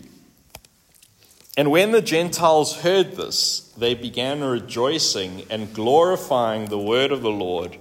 And 1.57 1.71
when 1.71 1.91
the 1.91 2.01
Gentiles 2.01 2.81
heard 2.81 3.15
this, 3.15 3.73
they 3.75 3.95
began 3.95 4.43
rejoicing 4.43 5.43
and 5.49 5.73
glorifying 5.73 6.65
the 6.65 6.77
word 6.77 7.11
of 7.11 7.23
the 7.23 7.31
Lord. 7.31 7.77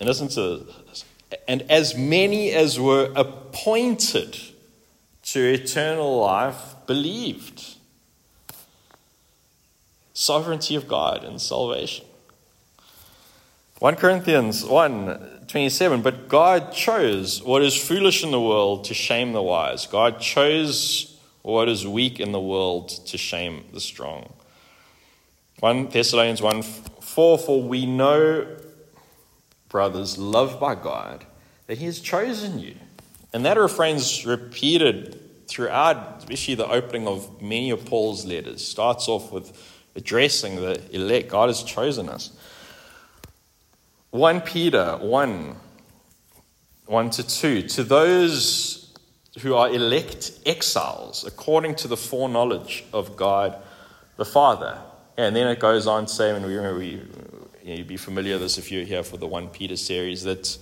And 0.00 0.08
listen 0.08 0.28
to 0.28 0.66
this. 0.88 1.04
And 1.46 1.62
as 1.70 1.94
many 1.94 2.52
as 2.52 2.80
were 2.80 3.12
appointed 3.14 4.38
to 5.24 5.40
eternal 5.40 6.20
life 6.20 6.74
believed. 6.86 7.76
Sovereignty 10.12 10.74
of 10.74 10.86
God 10.88 11.24
and 11.24 11.40
salvation. 11.40 12.06
1 13.84 13.96
Corinthians 13.96 14.64
1 14.64 15.42
27. 15.46 16.00
But 16.00 16.26
God 16.26 16.72
chose 16.72 17.42
what 17.42 17.60
is 17.60 17.76
foolish 17.76 18.24
in 18.24 18.30
the 18.30 18.40
world 18.40 18.84
to 18.84 18.94
shame 18.94 19.34
the 19.34 19.42
wise. 19.42 19.86
God 19.86 20.20
chose 20.20 21.20
what 21.42 21.68
is 21.68 21.86
weak 21.86 22.18
in 22.18 22.32
the 22.32 22.40
world 22.40 22.88
to 22.88 23.18
shame 23.18 23.66
the 23.74 23.82
strong. 23.82 24.32
1 25.60 25.90
Thessalonians 25.90 26.40
1 26.40 26.62
4 26.62 27.36
For 27.36 27.62
we 27.62 27.84
know, 27.84 28.56
brothers, 29.68 30.16
loved 30.16 30.58
by 30.58 30.74
God, 30.76 31.26
that 31.66 31.76
He 31.76 31.84
has 31.84 32.00
chosen 32.00 32.58
you. 32.58 32.76
And 33.34 33.44
that 33.44 33.58
refrain's 33.58 34.24
repeated 34.24 35.46
throughout, 35.46 36.20
especially 36.20 36.54
the 36.54 36.70
opening 36.70 37.06
of 37.06 37.42
many 37.42 37.68
of 37.68 37.84
Paul's 37.84 38.24
letters. 38.24 38.66
Starts 38.66 39.08
off 39.08 39.30
with 39.30 39.52
addressing 39.94 40.56
the 40.56 40.80
elect. 40.90 41.28
God 41.28 41.50
has 41.50 41.62
chosen 41.62 42.08
us. 42.08 42.30
1 44.14 44.42
Peter 44.42 44.96
1 45.00 45.56
1 46.86 47.10
to 47.10 47.26
2. 47.26 47.62
To 47.62 47.82
those 47.82 48.94
who 49.40 49.56
are 49.56 49.68
elect 49.68 50.30
exiles, 50.46 51.24
according 51.26 51.74
to 51.74 51.88
the 51.88 51.96
foreknowledge 51.96 52.84
of 52.92 53.16
God 53.16 53.60
the 54.16 54.24
Father. 54.24 54.78
And 55.16 55.34
then 55.34 55.48
it 55.48 55.58
goes 55.58 55.88
on 55.88 56.06
to 56.06 56.12
say, 56.12 56.30
and 56.30 56.46
we, 56.46 56.56
we, 56.56 56.86
you 56.86 57.08
you'd 57.64 57.88
be 57.88 57.96
familiar 57.96 58.34
with 58.34 58.42
this 58.42 58.56
if 58.56 58.70
you're 58.70 58.84
here 58.84 59.02
for 59.02 59.16
the 59.16 59.26
1 59.26 59.48
Peter 59.48 59.74
series, 59.74 60.22
that 60.22 60.58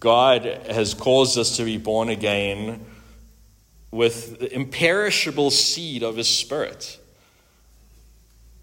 God 0.00 0.44
has 0.68 0.92
caused 0.92 1.38
us 1.38 1.56
to 1.58 1.64
be 1.64 1.78
born 1.78 2.08
again 2.08 2.84
with 3.92 4.40
the 4.40 4.52
imperishable 4.52 5.52
seed 5.52 6.02
of 6.02 6.16
His 6.16 6.28
Spirit. 6.28 6.98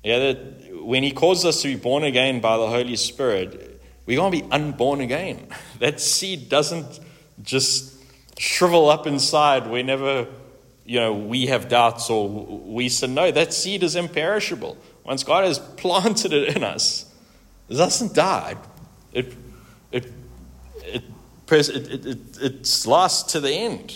Yeah, 0.03 0.19
that 0.19 0.83
when 0.83 1.03
He 1.03 1.11
caused 1.11 1.45
us 1.45 1.61
to 1.61 1.69
be 1.69 1.77
born 1.77 2.03
again 2.03 2.41
by 2.41 2.57
the 2.57 2.67
Holy 2.67 2.97
Spirit, 2.97 3.72
we're 4.05 4.17
going 4.17 4.31
to 4.31 4.41
be 4.41 4.51
unborn 4.51 5.01
again. 5.01 5.47
That 5.79 5.99
seed 5.99 6.47
doesn't 6.47 7.01
just 7.41 7.93
shrivel 8.39 8.89
up 8.89 9.05
inside 9.05 9.67
whenever 9.67 10.27
you 10.85 10.99
know 10.99 11.13
we 11.13 11.47
have 11.47 11.67
doubts 11.67 12.09
or 12.09 12.29
we 12.29 12.87
sin. 12.87 13.13
No, 13.13 13.31
that 13.31 13.53
seed 13.53 13.83
is 13.83 13.97
imperishable. 13.97 14.77
Once 15.03 15.23
God 15.25 15.43
has 15.43 15.59
planted 15.77 16.31
it 16.31 16.55
in 16.55 16.63
us, 16.63 17.11
it 17.67 17.75
doesn't 17.75 18.13
die. 18.13 18.55
It 19.11 19.35
it 19.91 20.07
it, 20.83 21.03
it, 21.51 22.05
it, 22.05 22.37
it 22.41 22.85
lasts 22.85 23.33
to 23.33 23.41
the 23.41 23.51
end. 23.51 23.93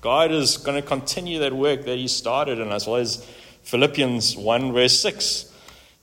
God 0.00 0.32
is 0.32 0.56
going 0.56 0.80
to 0.80 0.86
continue 0.86 1.38
that 1.40 1.52
work 1.52 1.84
that 1.84 1.96
He 1.96 2.08
started 2.08 2.58
in 2.58 2.68
us. 2.72 2.86
Well 2.86 2.96
as 2.96 3.24
Philippians 3.62 4.36
1, 4.36 4.72
verse 4.72 5.00
6. 5.00 5.49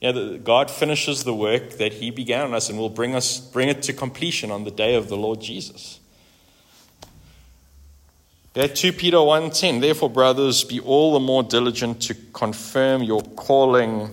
You 0.00 0.12
know, 0.12 0.38
God 0.38 0.70
finishes 0.70 1.24
the 1.24 1.34
work 1.34 1.72
that 1.78 1.94
He 1.94 2.10
began 2.10 2.46
on 2.46 2.54
us 2.54 2.70
and 2.70 2.78
will 2.78 2.90
bring, 2.90 3.14
us, 3.14 3.40
bring 3.40 3.68
it 3.68 3.82
to 3.82 3.92
completion 3.92 4.50
on 4.50 4.64
the 4.64 4.70
day 4.70 4.94
of 4.94 5.08
the 5.08 5.16
Lord 5.16 5.40
Jesus. 5.40 5.98
Okay, 8.56 8.72
2 8.72 8.92
Peter 8.92 9.16
1.10 9.16 9.80
Therefore, 9.80 10.10
brothers, 10.10 10.64
be 10.64 10.80
all 10.80 11.12
the 11.14 11.20
more 11.20 11.42
diligent 11.42 12.00
to 12.02 12.14
confirm 12.32 13.02
your 13.02 13.22
calling 13.22 14.10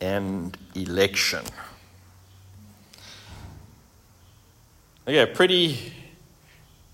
and 0.00 0.56
election. 0.74 1.44
Okay, 5.06 5.26
pretty, 5.32 5.92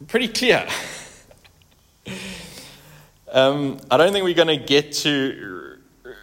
pretty 0.09 0.29
clear. 0.29 0.67
um, 3.33 3.79
I 3.91 3.97
don't 3.99 4.13
think 4.13 4.25
we're 4.25 4.35
going 4.35 4.49
to 4.49 4.57
get 4.57 4.93
to 4.93 5.70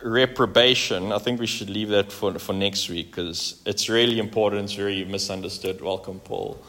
reprobation. 0.04 1.12
I 1.12 1.18
think 1.18 1.40
we 1.40 1.48
should 1.48 1.70
leave 1.70 1.90
that 1.90 2.12
for, 2.12 2.38
for 2.40 2.54
next 2.54 2.90
week 2.90 3.08
because 3.08 3.62
it's 3.66 3.90
really 3.90 4.20
important. 4.20 4.66
It's 4.66 4.74
very 4.74 5.04
misunderstood. 5.06 5.82
Welcome, 5.82 6.20
Paul. 6.20 6.64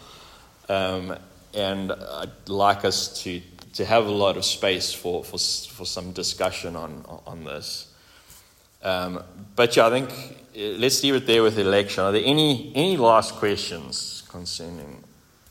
Um, 0.69 1.17
and 1.55 1.93
I'd 1.93 2.49
like 2.49 2.85
us 2.85 3.23
to, 3.23 3.41
to 3.75 3.85
have 3.85 4.07
a 4.07 4.11
lot 4.11 4.37
of 4.37 4.45
space 4.45 4.93
for, 4.93 5.25
for, 5.25 5.39
for 5.39 5.87
some 5.87 6.13
discussion 6.13 6.77
on, 6.77 7.05
on 7.27 7.45
this. 7.45 7.93
Um, 8.83 9.23
but 9.57 9.77
yeah, 9.77 9.87
I 9.87 9.91
think 9.91 10.11
uh, 10.11 10.79
let's 10.79 11.03
leave 11.03 11.17
it 11.17 11.27
there 11.27 11.43
with 11.43 11.59
election. 11.59 12.05
Are 12.05 12.13
there 12.13 12.23
any, 12.25 12.73
any 12.75 12.97
last 12.97 13.35
questions 13.35 14.23
concerning 14.29 15.03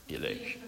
election? 0.08 0.67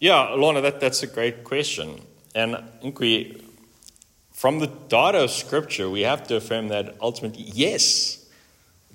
Yeah, 0.00 0.28
Lorna, 0.34 0.60
that, 0.60 0.80
that's 0.80 1.02
a 1.02 1.08
great 1.08 1.42
question. 1.42 2.00
And 2.34 2.54
I 2.54 2.62
think 2.80 3.00
we, 3.00 3.42
from 4.32 4.60
the 4.60 4.68
data 4.68 5.24
of 5.24 5.30
Scripture, 5.32 5.90
we 5.90 6.02
have 6.02 6.24
to 6.28 6.36
affirm 6.36 6.68
that 6.68 6.94
ultimately, 7.00 7.42
yes, 7.42 8.24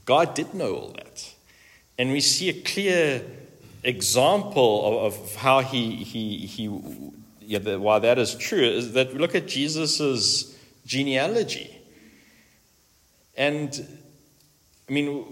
God 0.06 0.34
did 0.34 0.54
know 0.54 0.76
all 0.76 0.96
that. 0.96 1.34
And 1.98 2.12
we 2.12 2.22
see 2.22 2.48
a 2.50 2.62
clear 2.62 3.22
example 3.84 5.06
of, 5.06 5.14
of 5.14 5.36
how 5.36 5.60
he, 5.60 5.96
he, 5.96 6.38
he 6.46 7.12
yeah, 7.42 7.60
the, 7.60 7.80
why 7.80 8.00
that 8.00 8.18
is 8.18 8.36
true, 8.36 8.64
is 8.64 8.94
that 8.94 9.12
we 9.12 9.20
look 9.20 9.36
at 9.36 9.46
Jesus' 9.46 10.58
genealogy. 10.86 11.82
And 13.36 13.86
I 14.88 14.92
mean, 14.94 15.26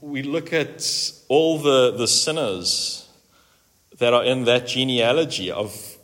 we 0.00 0.22
look 0.22 0.52
at 0.52 1.12
all 1.28 1.58
the, 1.58 1.92
the 1.92 2.08
sinners 2.08 3.05
that 3.98 4.12
are 4.12 4.24
in 4.24 4.44
that 4.44 4.66
genealogy 4.66 5.50
of 5.50 5.96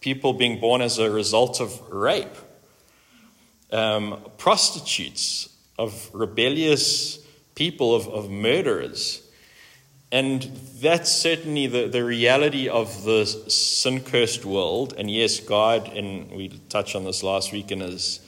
people 0.00 0.32
being 0.32 0.60
born 0.60 0.82
as 0.82 0.98
a 0.98 1.10
result 1.10 1.60
of 1.60 1.80
rape, 1.90 2.36
um, 3.70 4.18
prostitutes, 4.38 5.48
of 5.78 6.10
rebellious 6.12 7.18
people, 7.54 7.94
of, 7.94 8.08
of 8.08 8.30
murderers. 8.30 9.22
And 10.10 10.42
that's 10.80 11.10
certainly 11.10 11.66
the, 11.66 11.88
the 11.88 12.04
reality 12.04 12.68
of 12.68 13.04
the 13.04 13.24
sin 13.24 14.00
cursed 14.00 14.44
world. 14.44 14.94
And 14.98 15.10
yes, 15.10 15.40
God, 15.40 15.88
and 15.88 16.30
we 16.30 16.48
touched 16.68 16.94
on 16.94 17.04
this 17.04 17.22
last 17.22 17.52
week 17.52 17.70
in 17.70 17.80
his 17.80 18.20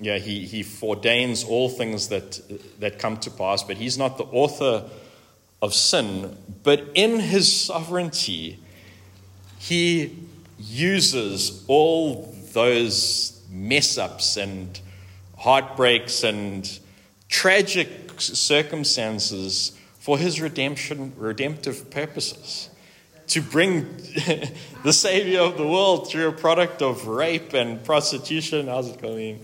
yeah, 0.00 0.18
he, 0.18 0.44
he 0.44 0.64
ordains 0.82 1.44
all 1.44 1.68
things 1.68 2.08
that, 2.08 2.40
that 2.80 2.98
come 2.98 3.16
to 3.18 3.30
pass, 3.30 3.62
but 3.62 3.76
he's 3.76 3.96
not 3.96 4.18
the 4.18 4.24
author 4.24 4.88
of 5.64 5.74
sin. 5.74 6.36
But 6.62 6.84
in 6.94 7.20
his 7.20 7.50
sovereignty, 7.50 8.58
he 9.58 10.14
uses 10.58 11.64
all 11.68 12.34
those 12.52 13.42
mess 13.50 13.96
ups 13.96 14.36
and 14.36 14.78
heartbreaks 15.38 16.22
and 16.22 16.78
tragic 17.28 17.88
circumstances 18.18 19.76
for 19.98 20.18
his 20.18 20.38
redemption, 20.38 21.14
redemptive 21.16 21.90
purposes. 21.90 22.68
To 23.28 23.40
bring 23.40 23.96
the 24.84 24.92
Savior 24.92 25.40
of 25.40 25.56
the 25.56 25.66
world 25.66 26.10
through 26.10 26.28
a 26.28 26.32
product 26.32 26.82
of 26.82 27.06
rape 27.06 27.54
and 27.54 27.82
prostitution. 27.82 28.66
How's 28.66 28.90
it 28.90 29.00
going? 29.00 29.40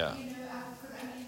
Yeah. 0.00 0.16
You 0.16 0.24
know, 0.26 0.32
I 1.02 1.04
mean, 1.04 1.26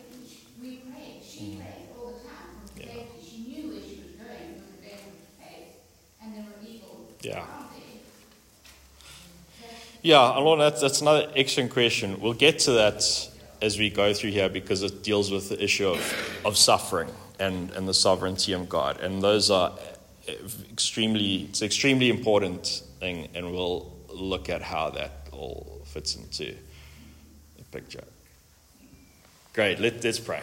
we 0.61 0.77
prayed. 0.77 1.21
She 1.23 1.41
mm. 1.41 1.57
prayed 1.59 1.89
all 1.99 2.13
the 2.13 2.21
time. 2.21 2.63
Yeah. 2.79 3.03
She 3.23 3.39
knew 3.39 3.73
where 3.73 3.83
she 3.83 4.01
was 4.01 4.13
going 4.17 4.55
with 4.55 4.81
the 4.81 5.43
faith, 5.43 5.77
and 6.23 6.35
there 6.35 6.45
were 6.45 6.67
evil 6.67 7.09
yeah. 7.21 7.45
Yeah, 10.13 10.39
Alon, 10.39 10.59
that's, 10.59 10.83
that's 10.83 11.01
another 11.01 11.27
excellent 11.35 11.71
question. 11.71 12.21
We'll 12.21 12.35
get 12.35 12.59
to 12.59 12.73
that 12.73 13.03
as 13.63 13.79
we 13.79 13.89
go 13.89 14.13
through 14.13 14.33
here 14.33 14.51
because 14.51 14.83
it 14.83 15.03
deals 15.03 15.31
with 15.31 15.49
the 15.49 15.65
issue 15.65 15.89
of, 15.89 16.41
of 16.45 16.59
suffering 16.59 17.09
and, 17.41 17.71
and 17.71 17.89
the 17.89 17.95
sovereignty 17.95 18.53
of 18.53 18.69
God. 18.69 19.01
And 19.01 19.23
those 19.23 19.51
are 19.51 19.73
eh, 20.29 20.35
extremely, 20.71 21.45
it's 21.45 21.63
extremely 21.63 22.11
important 22.11 22.83
thing, 23.01 23.31
and 23.35 23.53
we'll 23.53 23.91
look 24.11 24.51
at 24.51 24.61
how 24.61 24.91
that 24.91 25.29
all 25.33 25.81
fits 25.87 26.15
into 26.15 26.55
the 27.57 27.65
picture. 27.71 28.05
Great, 29.55 29.81
let, 29.81 30.05
let's 30.05 30.21
pray. 30.21 30.43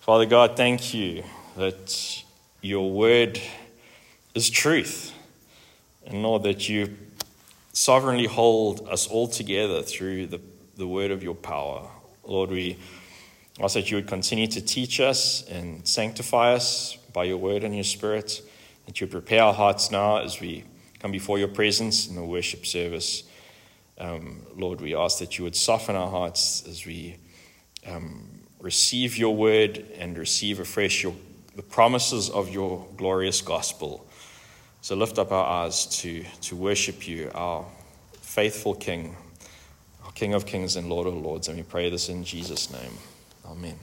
Father 0.00 0.26
God, 0.26 0.56
thank 0.56 0.94
you 0.94 1.22
that 1.56 2.24
your 2.60 2.90
word 2.90 3.40
is 4.34 4.50
truth. 4.50 5.12
And 6.08 6.24
Lord, 6.24 6.42
that 6.42 6.68
you 6.68 6.96
sovereignly 7.74 8.26
hold 8.26 8.88
us 8.88 9.06
all 9.08 9.26
together 9.26 9.82
through 9.82 10.28
the, 10.28 10.40
the 10.76 10.86
word 10.86 11.10
of 11.10 11.22
your 11.22 11.34
power. 11.34 11.90
Lord, 12.24 12.50
we 12.50 12.78
ask 13.60 13.74
that 13.74 13.90
you 13.90 13.96
would 13.96 14.06
continue 14.06 14.46
to 14.46 14.60
teach 14.60 15.00
us 15.00 15.42
and 15.48 15.86
sanctify 15.86 16.54
us 16.54 16.96
by 17.12 17.24
your 17.24 17.36
word 17.36 17.64
and 17.64 17.74
your 17.74 17.84
spirit, 17.84 18.40
that 18.86 19.00
you 19.00 19.08
prepare 19.08 19.42
our 19.42 19.52
hearts 19.52 19.90
now 19.90 20.18
as 20.18 20.40
we 20.40 20.64
come 21.00 21.10
before 21.10 21.38
your 21.38 21.48
presence 21.48 22.06
in 22.08 22.14
the 22.14 22.24
worship 22.24 22.64
service. 22.64 23.24
Um, 23.98 24.46
Lord, 24.56 24.80
we 24.80 24.94
ask 24.94 25.18
that 25.18 25.36
you 25.36 25.44
would 25.44 25.56
soften 25.56 25.96
our 25.96 26.10
hearts 26.10 26.64
as 26.68 26.86
we 26.86 27.16
um, 27.86 28.28
receive 28.60 29.18
your 29.18 29.34
word 29.34 29.84
and 29.98 30.16
receive 30.16 30.60
afresh 30.60 31.02
your, 31.02 31.14
the 31.56 31.62
promises 31.62 32.30
of 32.30 32.48
your 32.50 32.86
glorious 32.96 33.40
gospel. 33.40 34.08
So 34.84 34.94
lift 34.94 35.18
up 35.18 35.32
our 35.32 35.64
eyes 35.64 35.86
to, 36.02 36.22
to 36.42 36.56
worship 36.56 37.08
you, 37.08 37.30
our 37.34 37.64
faithful 38.20 38.74
King, 38.74 39.16
our 40.04 40.12
King 40.12 40.34
of 40.34 40.44
kings 40.44 40.76
and 40.76 40.90
Lord 40.90 41.06
of 41.06 41.14
lords. 41.14 41.48
And 41.48 41.56
we 41.56 41.62
pray 41.62 41.88
this 41.88 42.10
in 42.10 42.22
Jesus' 42.22 42.70
name. 42.70 42.92
Amen. 43.46 43.78